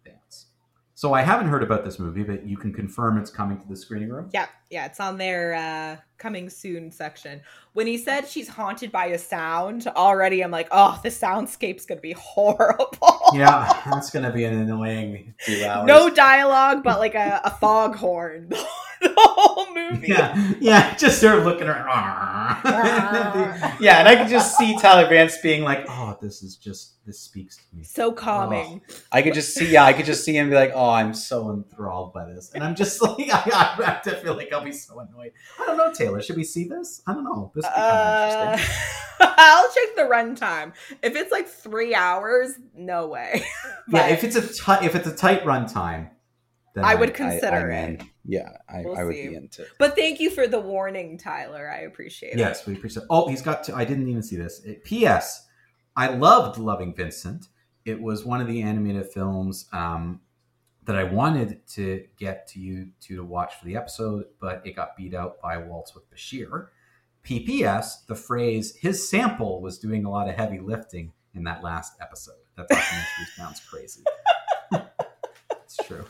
[0.03, 0.47] Vance.
[0.95, 3.75] So I haven't heard about this movie, but you can confirm it's coming to the
[3.75, 4.29] screening room.
[4.31, 7.41] Yeah, yeah, it's on their uh coming soon section.
[7.73, 12.01] When he said she's haunted by a sound, already I'm like, oh, the soundscape's gonna
[12.01, 13.19] be horrible.
[13.33, 15.87] Yeah, that's to be an annoying two hours.
[15.87, 18.51] no dialogue, but like a, a foghorn.
[19.09, 20.07] the whole movie.
[20.07, 22.61] Yeah, yeah, just sort of looking around.
[23.79, 27.19] Yeah, and I could just see Tyler Vance being like, oh, this is just this
[27.19, 27.83] speaks to me.
[27.83, 28.81] So calming.
[29.11, 31.33] I could just see, yeah, I could just see him be like, oh, I'm so.
[31.33, 33.41] so enthralled by this, and I'm just like, I,
[33.79, 35.31] I have to feel like I'll be so annoyed.
[35.59, 36.21] I don't know, Taylor.
[36.21, 37.01] Should we see this?
[37.07, 37.51] I don't know.
[37.55, 39.35] This would be kind of Uh, interesting.
[39.37, 40.73] I'll check the runtime.
[41.01, 43.43] If it's like three hours, no way.
[43.89, 46.11] Yeah, if it's a ti- if it's a tight run time,
[46.75, 47.99] then I would consider I, it.
[47.99, 49.27] mean, yeah, I, We'll I would see.
[49.29, 49.65] be into.
[49.79, 51.69] But thank you for the warning, Tyler.
[51.69, 52.39] I appreciate it.
[52.39, 53.03] Yes, we appreciate.
[53.03, 53.07] It.
[53.09, 53.63] Oh, he's got.
[53.65, 54.61] To, I didn't even see this.
[54.63, 55.47] It- P.S.
[55.95, 57.47] I loved Loving Vincent.
[57.85, 60.21] It was one of the animated films um,
[60.85, 64.75] that I wanted to get to you two to watch for the episode, but it
[64.75, 66.67] got beat out by Waltz with Bashir.
[67.25, 71.93] PPS, the phrase "his sample" was doing a lot of heavy lifting in that last
[72.01, 72.35] episode.
[72.55, 74.03] That documentary sounds crazy.
[74.71, 76.05] it's true.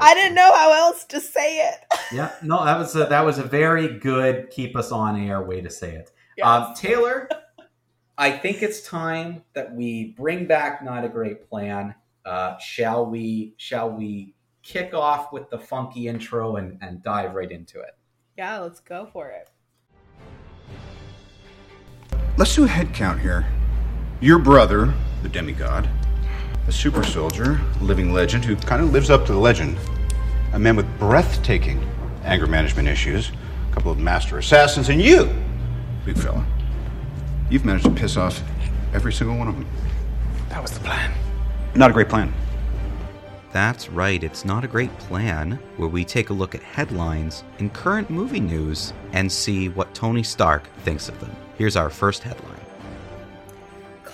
[0.00, 1.74] I didn't know how else to say it.
[2.10, 5.60] Yeah, no, that was a, that was a very good keep us on air way
[5.60, 6.10] to say it.
[6.38, 6.46] Yes.
[6.46, 7.28] Um, Taylor,
[8.18, 11.94] I think it's time that we bring back not a great plan.
[12.24, 13.52] Uh, shall we?
[13.58, 17.98] Shall we kick off with the funky intro and, and dive right into it?
[18.38, 19.50] yeah, let's go for it.
[22.36, 23.44] Let's do a head count here.
[24.20, 24.94] Your brother,
[25.24, 25.88] the demigod,
[26.68, 29.78] a super soldier, a living legend who kind of lives up to the legend,
[30.52, 31.82] a man with breathtaking
[32.24, 33.30] anger management issues,
[33.70, 35.34] a couple of master assassins, and you,
[36.04, 36.44] big fella.
[37.48, 38.42] You've managed to piss off
[38.92, 39.66] every single one of them.
[40.50, 41.10] That was the plan.
[41.74, 42.34] Not a great plan.
[43.50, 47.72] That's right, it's not a great plan, where we take a look at headlines and
[47.72, 51.34] current movie news and see what Tony Stark thinks of them.
[51.56, 52.57] Here's our first headline.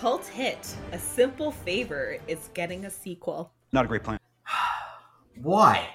[0.05, 3.55] Cult hit A Simple Favor is getting a sequel.
[3.73, 4.19] Not a great plan.
[5.43, 5.89] Why?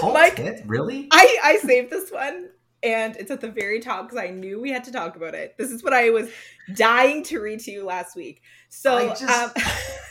[0.00, 0.64] Cult Mike- hit?
[0.66, 1.06] Really?
[1.12, 2.48] I, I saved this one
[2.82, 5.54] and it's at the very top because I knew we had to talk about it.
[5.58, 6.28] This is what I was
[6.74, 8.42] dying to read to you last week.
[8.68, 9.52] So just- um,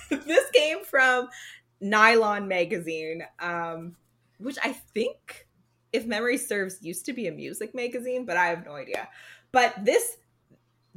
[0.25, 1.27] this came from
[1.81, 3.97] Nylon Magazine, um,
[4.37, 5.45] which I think,
[5.91, 9.09] if memory serves, used to be a music magazine, but I have no idea.
[9.51, 10.15] But this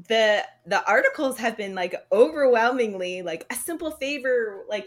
[0.08, 4.86] the the articles have been like overwhelmingly like a simple favor like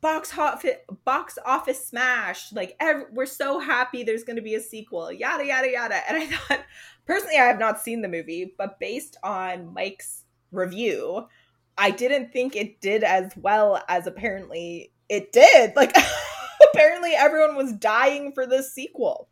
[0.00, 4.60] box office box office smash like ev- we're so happy there's going to be a
[4.60, 6.00] sequel yada yada yada.
[6.08, 6.60] And i thought
[7.06, 11.26] personally i have not seen the movie but based on mike's review
[11.76, 15.76] i didn't think it did as well as apparently it did.
[15.76, 15.94] Like
[16.72, 19.28] apparently everyone was dying for this sequel.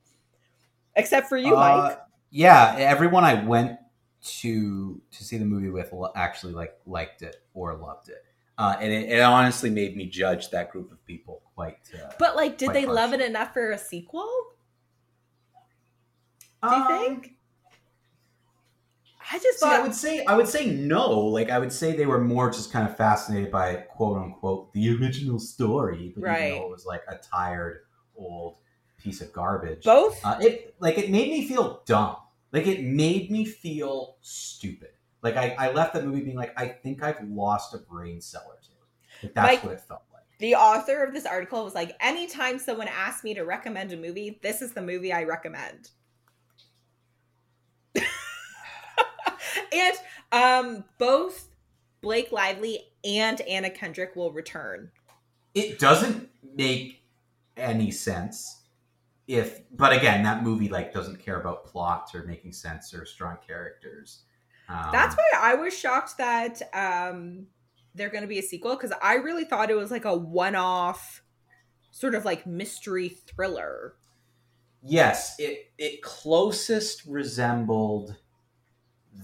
[0.97, 1.99] Except for you Uh, mike.
[2.31, 3.79] Yeah, everyone I went
[4.23, 8.25] to to see the movie with actually like liked it or loved it,
[8.59, 11.79] uh, and it, it honestly made me judge that group of people quite.
[11.95, 14.29] Uh, but like did they love it enough for a sequel
[16.69, 17.37] do you um, think
[19.33, 21.11] i just See, thought I would say I would say no.
[21.21, 24.95] Like I would say they were more just kind of fascinated by quote unquote the
[24.97, 26.43] original story, but Right.
[26.47, 27.85] even though it was like a tired
[28.17, 28.57] old
[28.99, 29.85] piece of garbage.
[29.85, 32.17] both Uh, it like it made me feel dumb.
[32.53, 34.91] Like it made me feel stupid.
[35.23, 38.45] Like I, I left that movie being like, I think I've lost a brain cell
[38.47, 38.73] or two.
[39.23, 40.23] Like that's Mike- what it felt like.
[40.39, 44.39] the author of this article was like anytime someone asks me to recommend a movie
[44.43, 45.91] this is the movie i recommend
[49.73, 49.97] and
[50.33, 51.49] um both
[52.01, 54.91] blake lively and anna kendrick will return
[55.55, 57.03] It doesn't make
[57.57, 58.62] any sense
[59.27, 63.37] if but again, that movie like doesn't care about plots or making sense or strong
[63.47, 64.23] characters.
[64.69, 67.49] Um, that's why i was shocked that um
[67.97, 71.21] they're gonna be a sequel because i really thought it was like a one-off
[71.91, 73.97] sort of like mystery thriller
[74.83, 78.17] Yes, it it closest resembled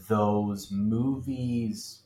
[0.08, 2.02] those movies.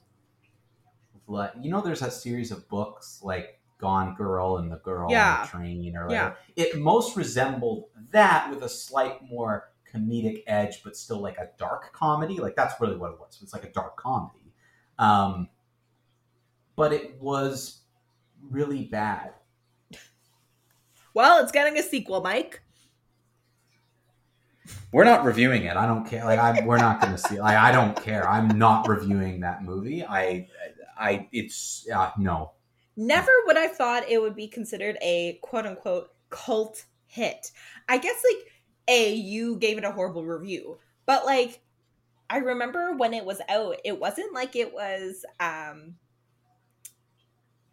[1.27, 5.35] Like you know, there's that series of books like Gone Girl and the Girl Yeah.
[5.35, 6.35] on the Train, or Yeah.
[6.57, 11.93] It most resembled that with a slight more comedic edge, but still like a dark
[11.93, 12.39] comedy.
[12.39, 13.41] Like that's really what it was.
[13.43, 14.55] It's like a dark comedy,
[14.99, 15.49] um,
[16.77, 17.81] but it was
[18.51, 19.33] really bad.
[21.15, 22.63] well it's getting a sequel mike
[24.93, 25.77] We're not reviewing it.
[25.77, 26.25] I don't care.
[26.25, 27.41] Like I'm, we're not going to see.
[27.41, 28.29] Like I don't care.
[28.29, 30.05] I'm not reviewing that movie.
[30.05, 30.49] I,
[30.99, 32.53] I, it's uh, no.
[32.97, 37.53] Never would I thought it would be considered a quote unquote cult hit.
[37.89, 38.53] I guess like
[38.89, 41.61] a you gave it a horrible review, but like
[42.29, 45.97] I remember when it was out, it wasn't like it was um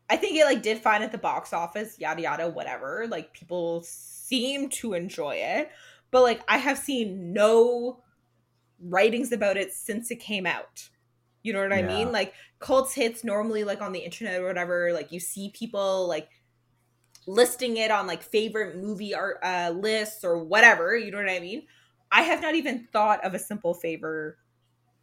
[0.09, 3.05] I think it like did fine at the box office, yada yada, whatever.
[3.07, 5.69] Like people seem to enjoy it,
[6.11, 8.03] but like I have seen no
[8.81, 10.89] writings about it since it came out.
[11.43, 11.83] You know what I Yeah.
[11.83, 12.11] mean?
[12.11, 16.29] Like cults hits normally like on the internet or whatever, like you see people like
[17.27, 21.39] listing it on like favorite movie art uh lists or whatever, you know what I
[21.39, 21.67] mean?
[22.11, 24.39] I have not even thought of a simple favor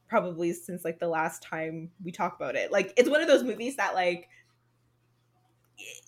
[0.09, 2.73] probably since like the last time we talked about it.
[2.73, 4.29] Like it's one of those movies that like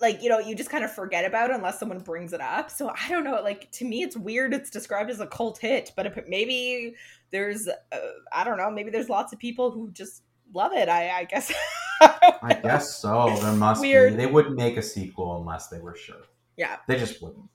[0.01, 2.91] like you know you just kind of forget about unless someone brings it up so
[2.91, 6.07] i don't know like to me it's weird it's described as a cult hit but
[6.07, 6.95] if- maybe
[7.31, 7.99] there's uh,
[8.33, 10.23] i don't know maybe there's lots of people who just
[10.55, 11.53] love it i i guess
[12.01, 13.37] I guess so.
[13.43, 14.13] There must Weird.
[14.13, 14.19] be.
[14.19, 16.23] They wouldn't make a sequel unless they were sure.
[16.57, 16.77] Yeah.
[16.87, 17.49] They just wouldn't.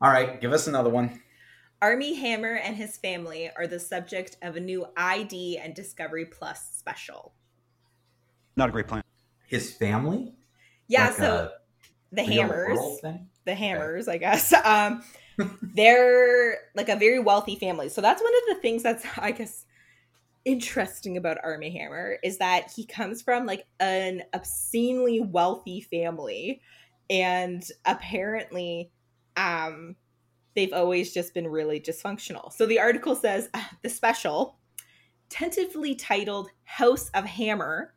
[0.00, 1.20] All right, give us another one.
[1.82, 6.62] armie hammer and his family are the subject of a new id and discovery plus
[6.78, 7.34] special
[8.56, 9.02] Not a great plan.
[9.46, 10.32] His family.
[10.88, 11.50] Yeah Like so
[12.12, 12.78] the Hammers,
[13.44, 14.52] the Hammers, I guess.
[14.64, 15.02] Um,
[15.62, 17.88] they're like a very wealthy family.
[17.88, 19.66] So that's one of the things that's, I guess,
[20.44, 26.60] interesting about Armie Hammer is that he comes from like an obscenely wealthy family,
[27.10, 28.90] and apparently,
[29.36, 29.94] um,
[30.54, 32.52] they've always just been really dysfunctional.
[32.52, 34.58] So the article says uh, the special,
[35.28, 37.94] tentatively titled House of Hammer,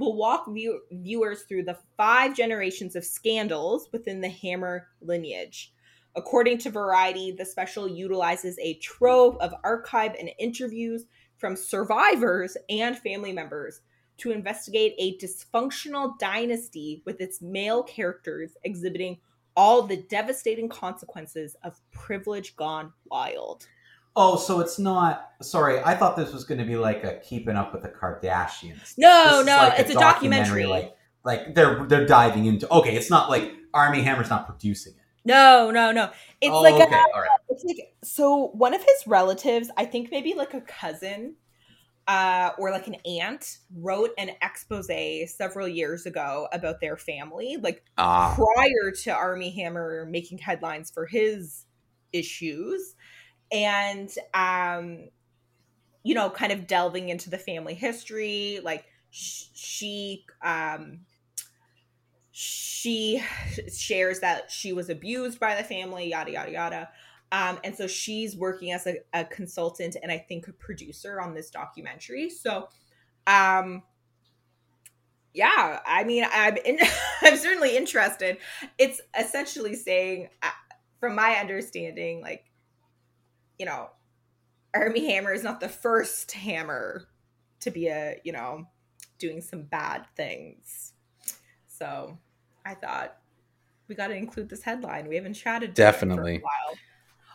[0.00, 5.74] will walk view- viewers through the five generations of scandals within the Hammer lineage.
[6.16, 11.04] According to Variety, the special utilizes a trove of archive and interviews
[11.36, 13.82] from survivors and family members
[14.16, 19.18] to investigate a dysfunctional dynasty with its male characters exhibiting
[19.54, 23.66] all the devastating consequences of privilege gone wild.
[24.16, 25.30] Oh, so it's not.
[25.42, 28.94] Sorry, I thought this was going to be like a Keeping Up with the Kardashians.
[28.98, 30.66] No, This no, like it's a documentary.
[30.66, 32.70] Like, like they're they're diving into.
[32.70, 35.00] Okay, it's not like Armie Hammer's not producing it.
[35.24, 36.10] No, no, no.
[36.40, 37.28] It's oh, like okay, a, all right.
[37.48, 41.36] it's like so one of his relatives, I think maybe like a cousin
[42.08, 44.90] uh, or like an aunt, wrote an expose
[45.30, 51.06] several years ago about their family, like Ah, prior to Armie Hammer making headlines for
[51.06, 51.66] his
[52.12, 52.96] issues,
[53.52, 55.08] and um,
[56.02, 61.00] you know, kind of delving into the family history, like sh- she um
[62.32, 63.22] she
[63.76, 66.88] shares that she was abused by the family, yada yada yada.
[67.32, 71.34] Um, and so she's working as a, a consultant and I think a producer on
[71.34, 72.28] this documentary.
[72.28, 72.68] So,
[73.26, 73.82] um,
[75.32, 76.78] yeah, I mean, I'm in,
[77.22, 78.38] I'm certainly interested.
[78.78, 80.50] It's essentially saying, uh,
[80.98, 82.49] from my understanding, like,
[83.60, 83.90] you know,
[84.72, 87.06] Armie Hammer is not the first Hammer
[87.60, 88.64] to be a, you know,
[89.18, 90.94] doing some bad things.
[91.66, 92.16] So
[92.64, 93.18] I thought
[93.86, 95.08] we got to include this headline.
[95.08, 96.38] We haven't chatted about it for a Definitely.
[96.38, 96.78] while.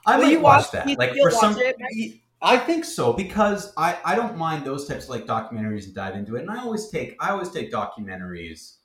[0.07, 0.89] I Will might you watch watch- that.
[0.89, 2.21] you Like think for some, watch it?
[2.41, 6.15] I think so because I I don't mind those types of like documentaries and dive
[6.15, 6.41] into it.
[6.41, 8.77] And I always take I always take documentaries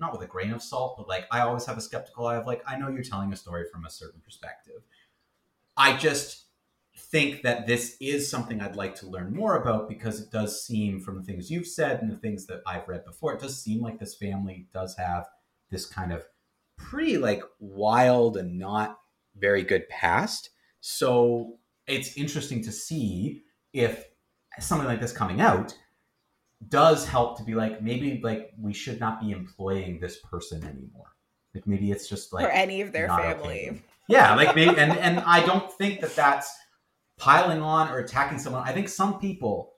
[0.00, 2.46] not with a grain of salt, but like I always have a skeptical eye of
[2.46, 4.82] like I know you're telling a story from a certain perspective.
[5.76, 6.44] I just
[6.98, 11.00] think that this is something I'd like to learn more about because it does seem
[11.00, 13.80] from the things you've said and the things that I've read before, it does seem
[13.80, 15.26] like this family does have
[15.70, 16.24] this kind of
[16.76, 18.98] pretty like wild and not
[19.36, 20.50] very good past.
[20.80, 23.42] So it's interesting to see
[23.72, 24.04] if
[24.60, 25.76] something like this coming out
[26.68, 31.14] does help to be like maybe like we should not be employing this person anymore.
[31.54, 33.70] Like maybe it's just like or any of their family.
[33.70, 33.82] okay.
[34.08, 36.50] Yeah, like maybe, and and I don't think that that's
[37.18, 38.62] piling on or attacking someone.
[38.66, 39.74] I think some people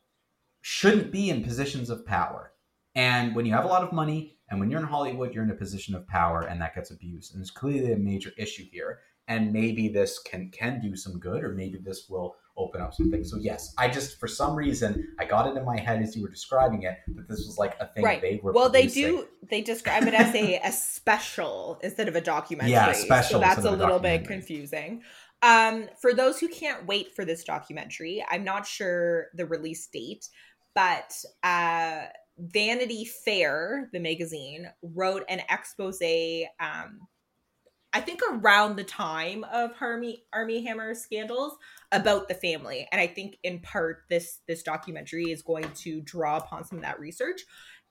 [0.60, 2.52] shouldn't be in positions of power,
[2.94, 5.50] and when you have a lot of money and when you're in Hollywood, you're in
[5.50, 7.32] a position of power, and that gets abused.
[7.32, 8.98] And it's clearly a major issue here.
[9.28, 13.12] And maybe this can can do some good, or maybe this will open up some
[13.12, 13.30] things.
[13.30, 16.22] So yes, I just for some reason I got it in my head as you
[16.22, 18.20] were describing it that this was like a thing Right.
[18.20, 18.52] they were.
[18.52, 19.28] Well, they do.
[19.48, 22.72] They describe it as a, a special instead of a documentary.
[22.72, 25.02] Yeah, special So that's a little bit confusing.
[25.42, 30.28] Um, for those who can't wait for this documentary, I'm not sure the release date,
[30.74, 32.02] but uh,
[32.38, 36.00] Vanity Fair, the magazine, wrote an expose.
[36.60, 37.00] Um,
[37.92, 41.56] I think around the time of Armie Armie Hammer scandals
[41.90, 46.36] about the family, and I think in part this this documentary is going to draw
[46.36, 47.40] upon some of that research.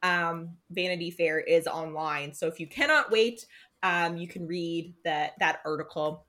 [0.01, 3.45] Um, Vanity Fair is online, so if you cannot wait,
[3.83, 6.25] um, you can read that that article,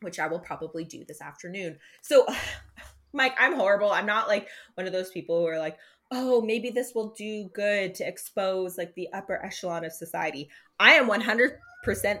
[0.00, 1.78] which I will probably do this afternoon.
[2.02, 2.26] So,
[3.12, 3.90] Mike, I'm horrible.
[3.90, 5.76] I'm not like one of those people who are like,
[6.12, 10.48] oh, maybe this will do good to expose like the upper echelon of society.
[10.78, 11.56] I am 100%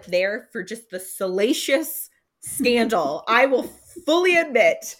[0.06, 2.10] there for just the salacious
[2.40, 3.24] scandal.
[3.28, 3.64] I will
[4.06, 4.96] fully admit.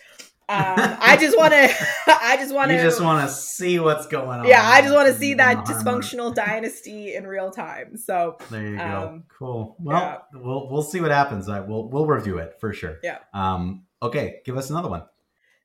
[0.51, 1.72] Um, I just want to.
[2.09, 2.76] I just want to.
[2.76, 4.48] You just want to see what's going on.
[4.48, 7.96] Yeah, I just want to see that dysfunctional dynasty in real time.
[7.96, 8.82] So There you go.
[8.82, 9.76] Um, cool.
[9.78, 11.48] Well, we'll we'll see what happens.
[11.48, 12.98] I we'll we'll review it for sure.
[13.05, 13.18] Yeah.
[13.32, 13.84] Um.
[14.03, 14.40] Okay.
[14.44, 15.05] Give us another one.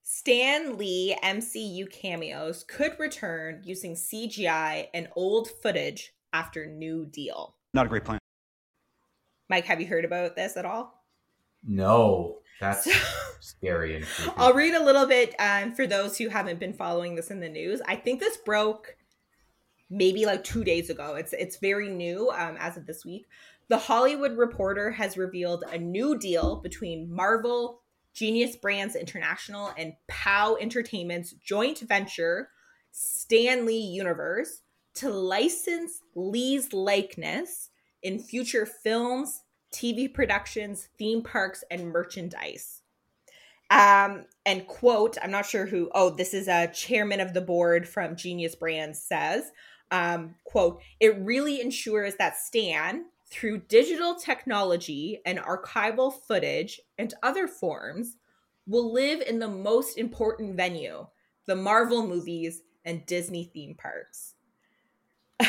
[0.04, 7.56] Stan Lee MCU cameos could return using CGI and old footage after New Deal.
[7.74, 8.20] Not a great plan.
[9.50, 11.04] Mike, have you heard about this at all?
[11.68, 13.00] No, that's So-
[13.40, 14.32] scary and creepy.
[14.38, 17.50] I'll read a little bit um, for those who haven't been following this in the
[17.50, 17.82] news.
[17.88, 18.96] I think this broke
[19.90, 21.16] maybe like two days ago.
[21.16, 23.26] It's it's very new um, as of this week.
[23.68, 27.82] The Hollywood Reporter has revealed a new deal between Marvel,
[28.14, 32.50] Genius Brands International, and POW Entertainment's joint venture,
[32.92, 34.62] Stan Lee Universe,
[34.96, 37.70] to license Lee's likeness
[38.04, 39.42] in future films,
[39.76, 42.82] TV productions, theme parks, and merchandise.
[43.70, 47.88] Um, and quote, I'm not sure who, oh, this is a chairman of the board
[47.88, 49.52] from Genius Brands says,
[49.92, 57.48] um, quote, it really ensures that Stan, through digital technology and archival footage and other
[57.48, 58.18] forms,
[58.68, 61.06] will live in the most important venue,
[61.48, 64.36] the Marvel movies and Disney theme parks.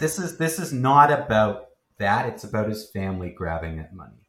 [0.00, 1.68] This is this is not about
[1.98, 2.26] that.
[2.26, 4.26] It's about his family grabbing that money.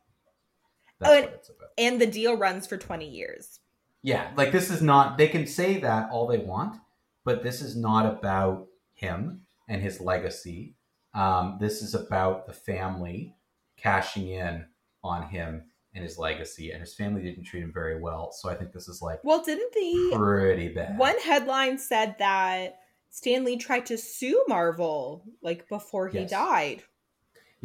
[1.00, 1.70] That's Oh, and- what it's about.
[1.78, 3.60] and the deal runs for 20 years.
[4.02, 5.18] Yeah, like this is not.
[5.18, 6.80] They can say that all they want,
[7.24, 10.76] but this is not about him and his legacy.
[11.16, 13.36] Um, this is about the family
[13.78, 14.66] cashing in
[15.04, 15.64] on him
[15.96, 18.32] and his legacy, and his family didn't treat him very well.
[18.32, 20.98] So I think this is like Well, didn't the pretty bad.
[20.98, 26.30] one headline said that Stan Lee tried to sue Marvel like before he Yes.
[26.30, 26.84] died?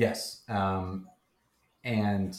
[0.00, 1.08] Yes, um,
[1.84, 2.34] and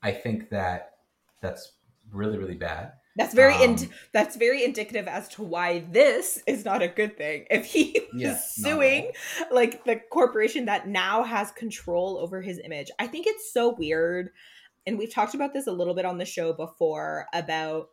[0.00, 0.98] I think that
[1.42, 1.72] that's
[2.12, 2.92] really really bad.
[3.16, 7.16] That's very Um, ind- that's very indicative as to why this is not a good
[7.16, 7.46] thing.
[7.50, 9.10] If he was Yeah, suing
[9.50, 12.92] like the corporation that now has control over his image.
[13.00, 14.30] I think it's so weird.
[14.86, 17.88] And we've talked about this a little bit on the show before about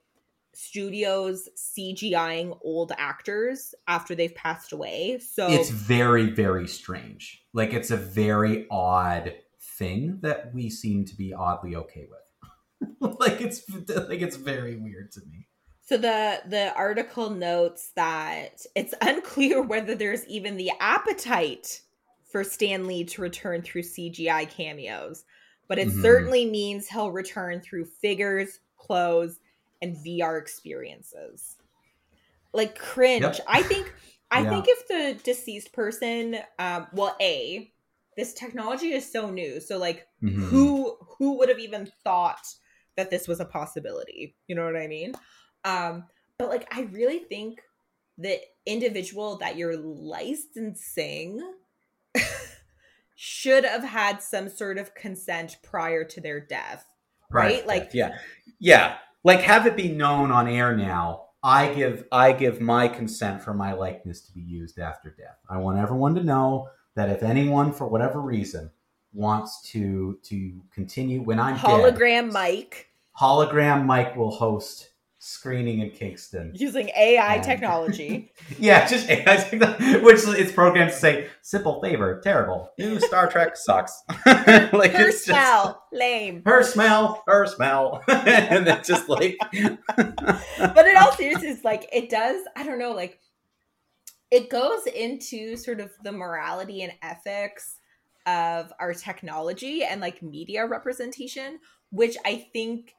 [0.53, 5.19] studios CGIing old actors after they've passed away.
[5.19, 7.43] So It's very very strange.
[7.53, 13.17] Like it's a very odd thing that we seem to be oddly okay with.
[13.19, 15.47] like it's like it's very weird to me.
[15.83, 21.81] So the the article notes that it's unclear whether there's even the appetite
[22.31, 25.25] for Stan Lee to return through CGI cameos,
[25.67, 26.01] but it Mhm.
[26.01, 29.39] certainly means he'll return through figures, clothes,
[29.81, 31.57] and VR experiences.
[32.53, 33.21] Like cringe.
[33.23, 33.39] Yep.
[33.47, 33.93] I think
[34.29, 34.49] I Yeah.
[34.49, 37.71] think if the deceased person um well A
[38.17, 39.59] this technology is so new.
[39.61, 40.49] So like Mhm.
[40.49, 42.45] who who would have even thought
[42.97, 45.13] that this was a possibility you know what i mean
[45.63, 46.03] um
[46.37, 47.61] but like i really think
[48.17, 51.39] the individual that you're licensing
[53.15, 56.85] should have had some sort of consent prior to their death
[57.29, 57.65] right?
[57.65, 58.17] Like- yeah,
[58.59, 58.97] yeah.
[59.23, 61.25] Like have it be known on air now.
[61.43, 65.37] I give I give my consent for my likeness to be used after death.
[65.49, 68.69] I want everyone to know that if anyone, for whatever reason,
[69.13, 72.87] wants to to continue when I'm dead, hologram mike
[73.19, 74.90] hologram Mike will host
[75.23, 76.51] screening in Kingston.
[76.55, 79.37] using ai And- technology Yeah, just AI,
[80.01, 82.71] which it's programmed to say simple favor, terrible.
[82.79, 84.01] New Star Trek sucks.
[84.25, 89.37] like her it's just smell lame her smell, her smell, and then just like
[89.97, 93.19] but in all seriousness, like it does, I don't know, like
[94.31, 97.77] it goes into sort of the morality and ethics
[98.25, 101.59] of our technology and like media representation,
[101.91, 102.95] which I think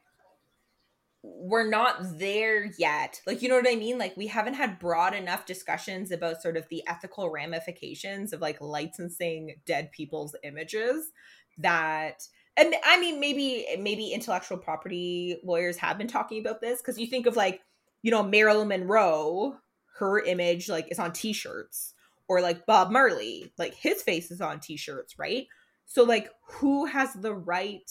[1.22, 3.20] we're not there yet.
[3.26, 3.96] Like, you know what I mean?
[3.96, 8.60] Like, we haven't had broad enough discussions about sort of the ethical ramifications of like
[8.60, 11.12] licensing dead people's images
[11.58, 12.22] that
[12.56, 17.06] and I mean maybe maybe intellectual property lawyers have been talking about this because you
[17.06, 17.60] think of like
[18.02, 19.56] you know Marilyn Monroe,
[19.98, 21.94] her image like is on T-shirts,
[22.28, 25.46] or like Bob Marley, like his face is on T-shirts, right?
[25.86, 27.90] So like who has the right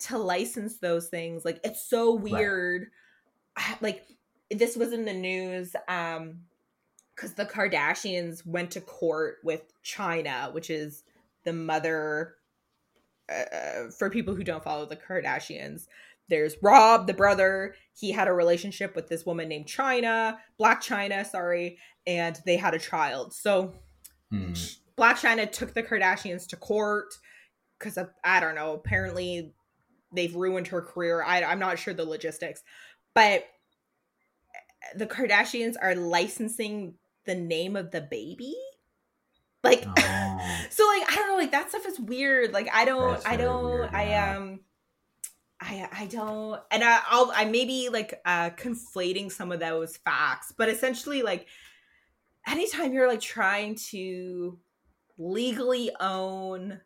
[0.00, 1.44] to license those things?
[1.44, 2.86] Like it's so weird.
[3.56, 4.04] I- Like
[4.50, 6.40] this was in the news um
[7.14, 11.02] because the Kardashians went to court with Chyna, which is
[11.44, 12.36] the mother
[13.30, 15.86] uh, for people who don't follow the Kardashians,
[16.28, 17.74] there's Rob, the brother.
[17.92, 22.74] He had a relationship with this woman named Chyna, Blac Chyna, sorry, and they had
[22.74, 23.34] a child.
[23.34, 23.74] So
[24.30, 24.52] Hmm.
[24.96, 27.12] Blac Chyna took the Kardashians to court
[27.78, 28.72] because I don't know.
[28.74, 29.52] Apparently,
[30.12, 31.22] they've ruined her career.
[31.22, 32.62] I, I'm not sure the logistics,
[33.14, 33.44] but
[34.94, 36.94] the Kardashians are licensing
[37.26, 38.54] the name of the baby.
[39.62, 39.92] Like, Oh.
[40.70, 42.52] so like I don't know, like that stuff is weird.
[42.52, 44.36] Like I don't, That's I don't, weird, I yeah.
[44.36, 44.60] um,
[45.60, 49.98] I I don't, and I, I'll I may be like uh conflating some of those
[49.98, 51.46] facts, but essentially like
[52.46, 54.58] anytime you're like trying to
[55.18, 56.80] legally own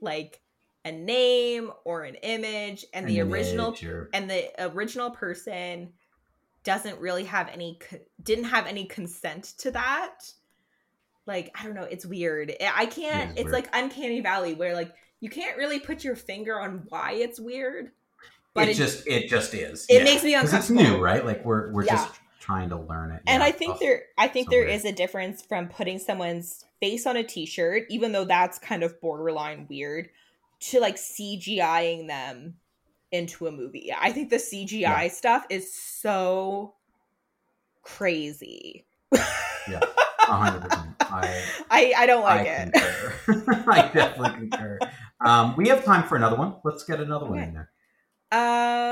[0.00, 0.40] like
[0.84, 5.92] a name or an image and the original or- and the original person
[6.64, 7.78] doesn't really have any
[8.22, 10.18] didn't have any consent to that
[11.26, 13.52] like i don't know it's weird i can't It it's weird.
[13.52, 17.90] like uncanny valley where like you can't really put your finger on why it's weird
[18.54, 19.86] but it, it, just it just is.
[19.88, 21.24] it makes me because it's new, right?
[21.24, 21.94] Like we're we're Yeah.
[21.96, 23.22] just trying to learn it.
[23.26, 23.46] and Yeah.
[23.46, 23.78] I think Ugh.
[23.80, 28.12] there I think there is a difference from putting someone's face on a t-shirt, even
[28.12, 30.10] though that's kind of borderline weird,
[30.62, 32.54] to like CGIing them
[33.10, 33.92] into a movie.
[33.98, 35.08] I think the CGI Yeah.
[35.08, 36.74] stuff is so
[37.82, 38.86] crazy.
[39.12, 39.80] Yeah.
[40.24, 40.94] Hundred percent.
[41.00, 42.72] I I, I don't like I it.
[42.72, 43.64] concur.
[43.70, 44.78] I definitely concur.
[45.20, 46.54] Um, we have time for another one.
[46.64, 47.70] Let's get another one in there.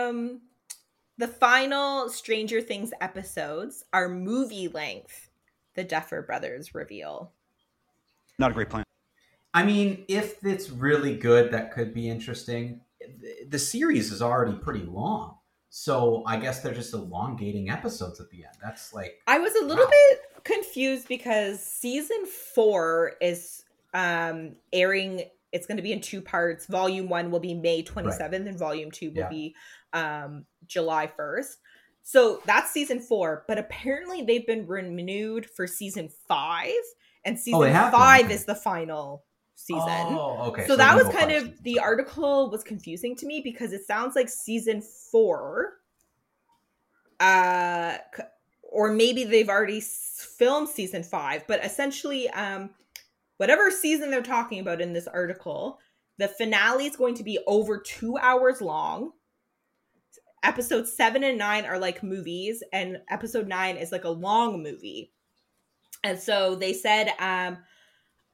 [0.08, 0.40] Um,
[1.18, 5.30] the final Stranger Things episodes are movie length.
[5.74, 7.32] The Duffer Brothers reveal.
[8.38, 8.84] Not a great plan.
[9.52, 12.80] I mean, if it's really good, that could be interesting.
[13.48, 15.38] The- series is already pretty long,
[15.70, 18.54] so I guess they're just elongating episodes at the end.
[18.62, 19.90] That's like, I was a little Wow.
[20.10, 25.24] bit confused because season four is um airing.
[25.52, 26.66] It's going to be in two parts.
[26.66, 29.28] Volume one will be May twenty seventh, and volume two will Yeah.
[29.28, 29.54] be
[29.92, 31.58] um July first.
[32.02, 36.70] So that's season four, but apparently they've been renewed for season five,
[37.24, 37.90] and season Oh, been?
[37.90, 38.34] five Okay.
[38.34, 39.24] is the final
[39.66, 39.84] season.
[39.86, 40.66] Oh, okay.
[40.66, 44.28] so, that was kind of the article was confusing to me because it sounds like
[44.28, 45.80] season four
[47.20, 47.98] uh
[48.62, 52.70] or maybe they've already filmed season five but essentially um
[53.36, 55.78] whatever season they're talking about in this article
[56.18, 59.12] the finale is going to be over two hours long
[60.42, 65.12] episodes seven and nine are like movies and episode nine is like a long movie
[66.02, 67.58] and so they said um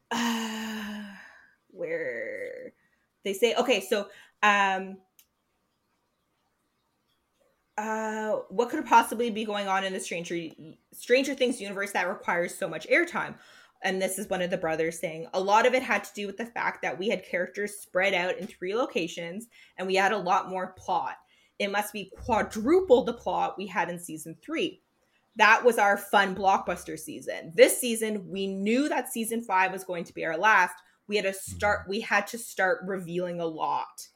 [0.12, 1.05] uh,
[1.76, 2.72] where
[3.24, 4.08] they say okay so
[4.42, 4.96] um
[7.78, 10.48] uh what could possibly be going on in the stranger
[10.92, 13.34] stranger things universe that requires so much airtime?
[13.82, 16.26] And this is one of the brothers saying a lot of it had to do
[16.26, 20.12] with the fact that we had characters spread out in three locations and we had
[20.12, 21.16] a lot more plot.
[21.58, 24.80] It must be quadruple the plot we had in season three.
[25.36, 27.52] That was our fun blockbuster season.
[27.54, 30.76] This season we knew that season five was going to be our last
[31.08, 34.08] we had to start we had to start revealing a lot.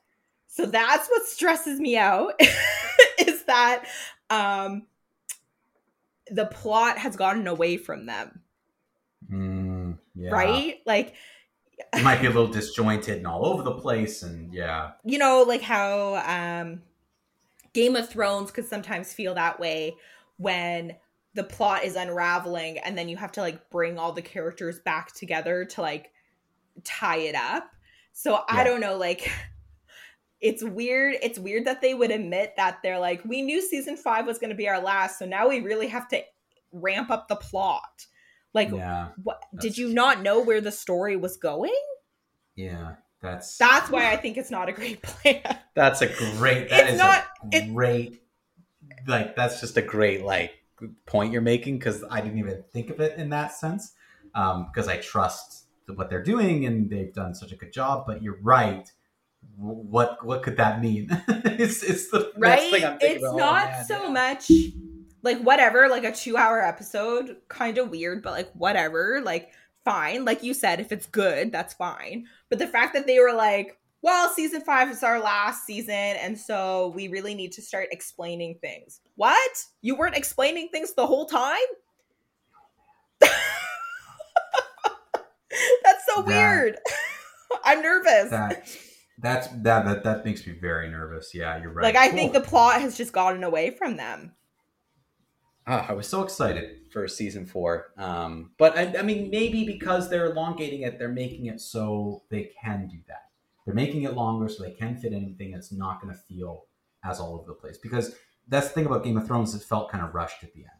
[0.46, 2.34] So that's what stresses me out
[3.18, 3.84] is that
[4.28, 4.86] um
[6.30, 8.40] the plot has gotten away from them.
[9.30, 10.30] Mm, yeah.
[10.30, 10.80] right?
[10.86, 11.14] Like
[11.92, 15.44] It might be a little disjointed and all over the place, and yeah, you know
[15.46, 16.82] like how um
[17.72, 19.94] game of thrones could sometimes feel that way
[20.36, 20.96] when
[21.34, 25.14] the plot is unraveling and then you have to like bring all the characters back
[25.14, 26.10] together to like
[26.84, 27.70] tie it up
[28.12, 29.30] so i don't know like
[30.40, 34.26] it's weird it's weird that they would admit that they're like we knew season five
[34.26, 36.20] was going to be our last so now we really have to
[36.72, 38.06] ramp up the plot
[38.54, 41.74] like yeah, what did you not know where the story was going
[42.56, 42.94] yeah.
[43.22, 45.42] That's that's why i think it's not a great plan
[45.74, 46.06] That's a
[46.38, 46.68] great.
[46.70, 48.22] That It's is not- a it- great.
[49.06, 50.52] Like that's just a great like
[51.06, 53.92] point you're making because I didn't even think of it in that sense
[54.34, 55.64] Um, because I trust
[55.96, 58.04] what they're doing and they've done such a good job.
[58.06, 58.90] But you're right.
[59.56, 61.08] What what could that mean?
[61.28, 63.34] it's it's the right thing I'm it's about.
[63.34, 64.10] Oh, not man, so yeah.
[64.10, 64.50] much
[65.22, 69.50] like whatever like a two hour episode kind of weird but like whatever like
[69.84, 73.32] fine like you said if it's good that's fine but the fact that they were
[73.32, 77.88] like well season five is our last season and so we really need to start
[77.90, 81.56] explaining things what you weren't explaining things the whole time
[85.84, 86.78] that's so That- weird
[87.64, 88.68] i'm nervous that
[89.18, 91.32] that's that that that makes me very nervous.
[91.34, 91.82] Yeah, you're right.
[91.82, 94.32] like i think the plot has just gotten away from them
[95.66, 97.92] Ah, I was so excited for season four.
[97.98, 102.50] Um, but I, I mean, maybe because they're elongating it, they're making it so they
[102.62, 103.24] can do that.
[103.64, 105.52] They're making it longer so they can fit anything.
[105.52, 106.64] It's not going to feel
[107.04, 107.78] as all over the place.
[107.78, 108.16] Because
[108.48, 110.79] that's the thing about Game of Thrones; it felt kind of rushed at the end,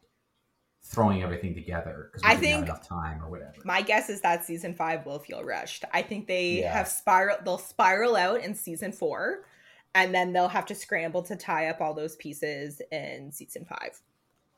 [0.82, 3.52] throwing everything together because we I think- enough time or whatever.
[3.64, 5.84] my guess is that season five will feel rushed.
[5.92, 6.72] I think they Yeah.
[6.72, 7.36] have spiral.
[7.44, 9.44] They'll spiral out in season four,
[9.94, 14.00] and then they'll have to scramble to tie up all those pieces in season five.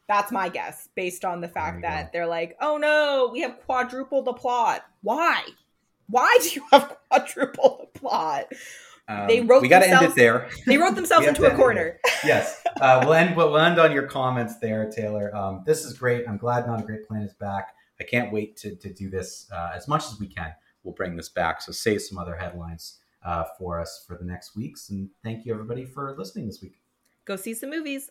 [0.08, 2.10] That's my guess, based on the fact that go.
[2.12, 4.84] they're like, "Oh no, we have quadrupled the plot.
[5.02, 5.42] Why?
[6.08, 8.52] Why do you have quadrupled the plot?"
[9.08, 10.48] Um, they wrote we got to end themselves- it there.
[10.66, 11.98] They wrote themselves into a corner.
[12.24, 12.62] yes.
[12.80, 13.36] Uh, we'll end.
[13.36, 15.34] We'll end on your comments there, Taylor.
[15.34, 16.26] Um, this is great.
[16.28, 17.74] I'm glad Not a Great Plan is back.
[18.00, 20.52] I can't wait to, to do this uh, as much as we can.
[20.82, 21.62] We'll bring this back.
[21.62, 24.90] So save some other headlines uh, for us for the next weeks.
[24.90, 26.80] And thank you everybody for listening this week.
[27.24, 28.10] Go see some movies.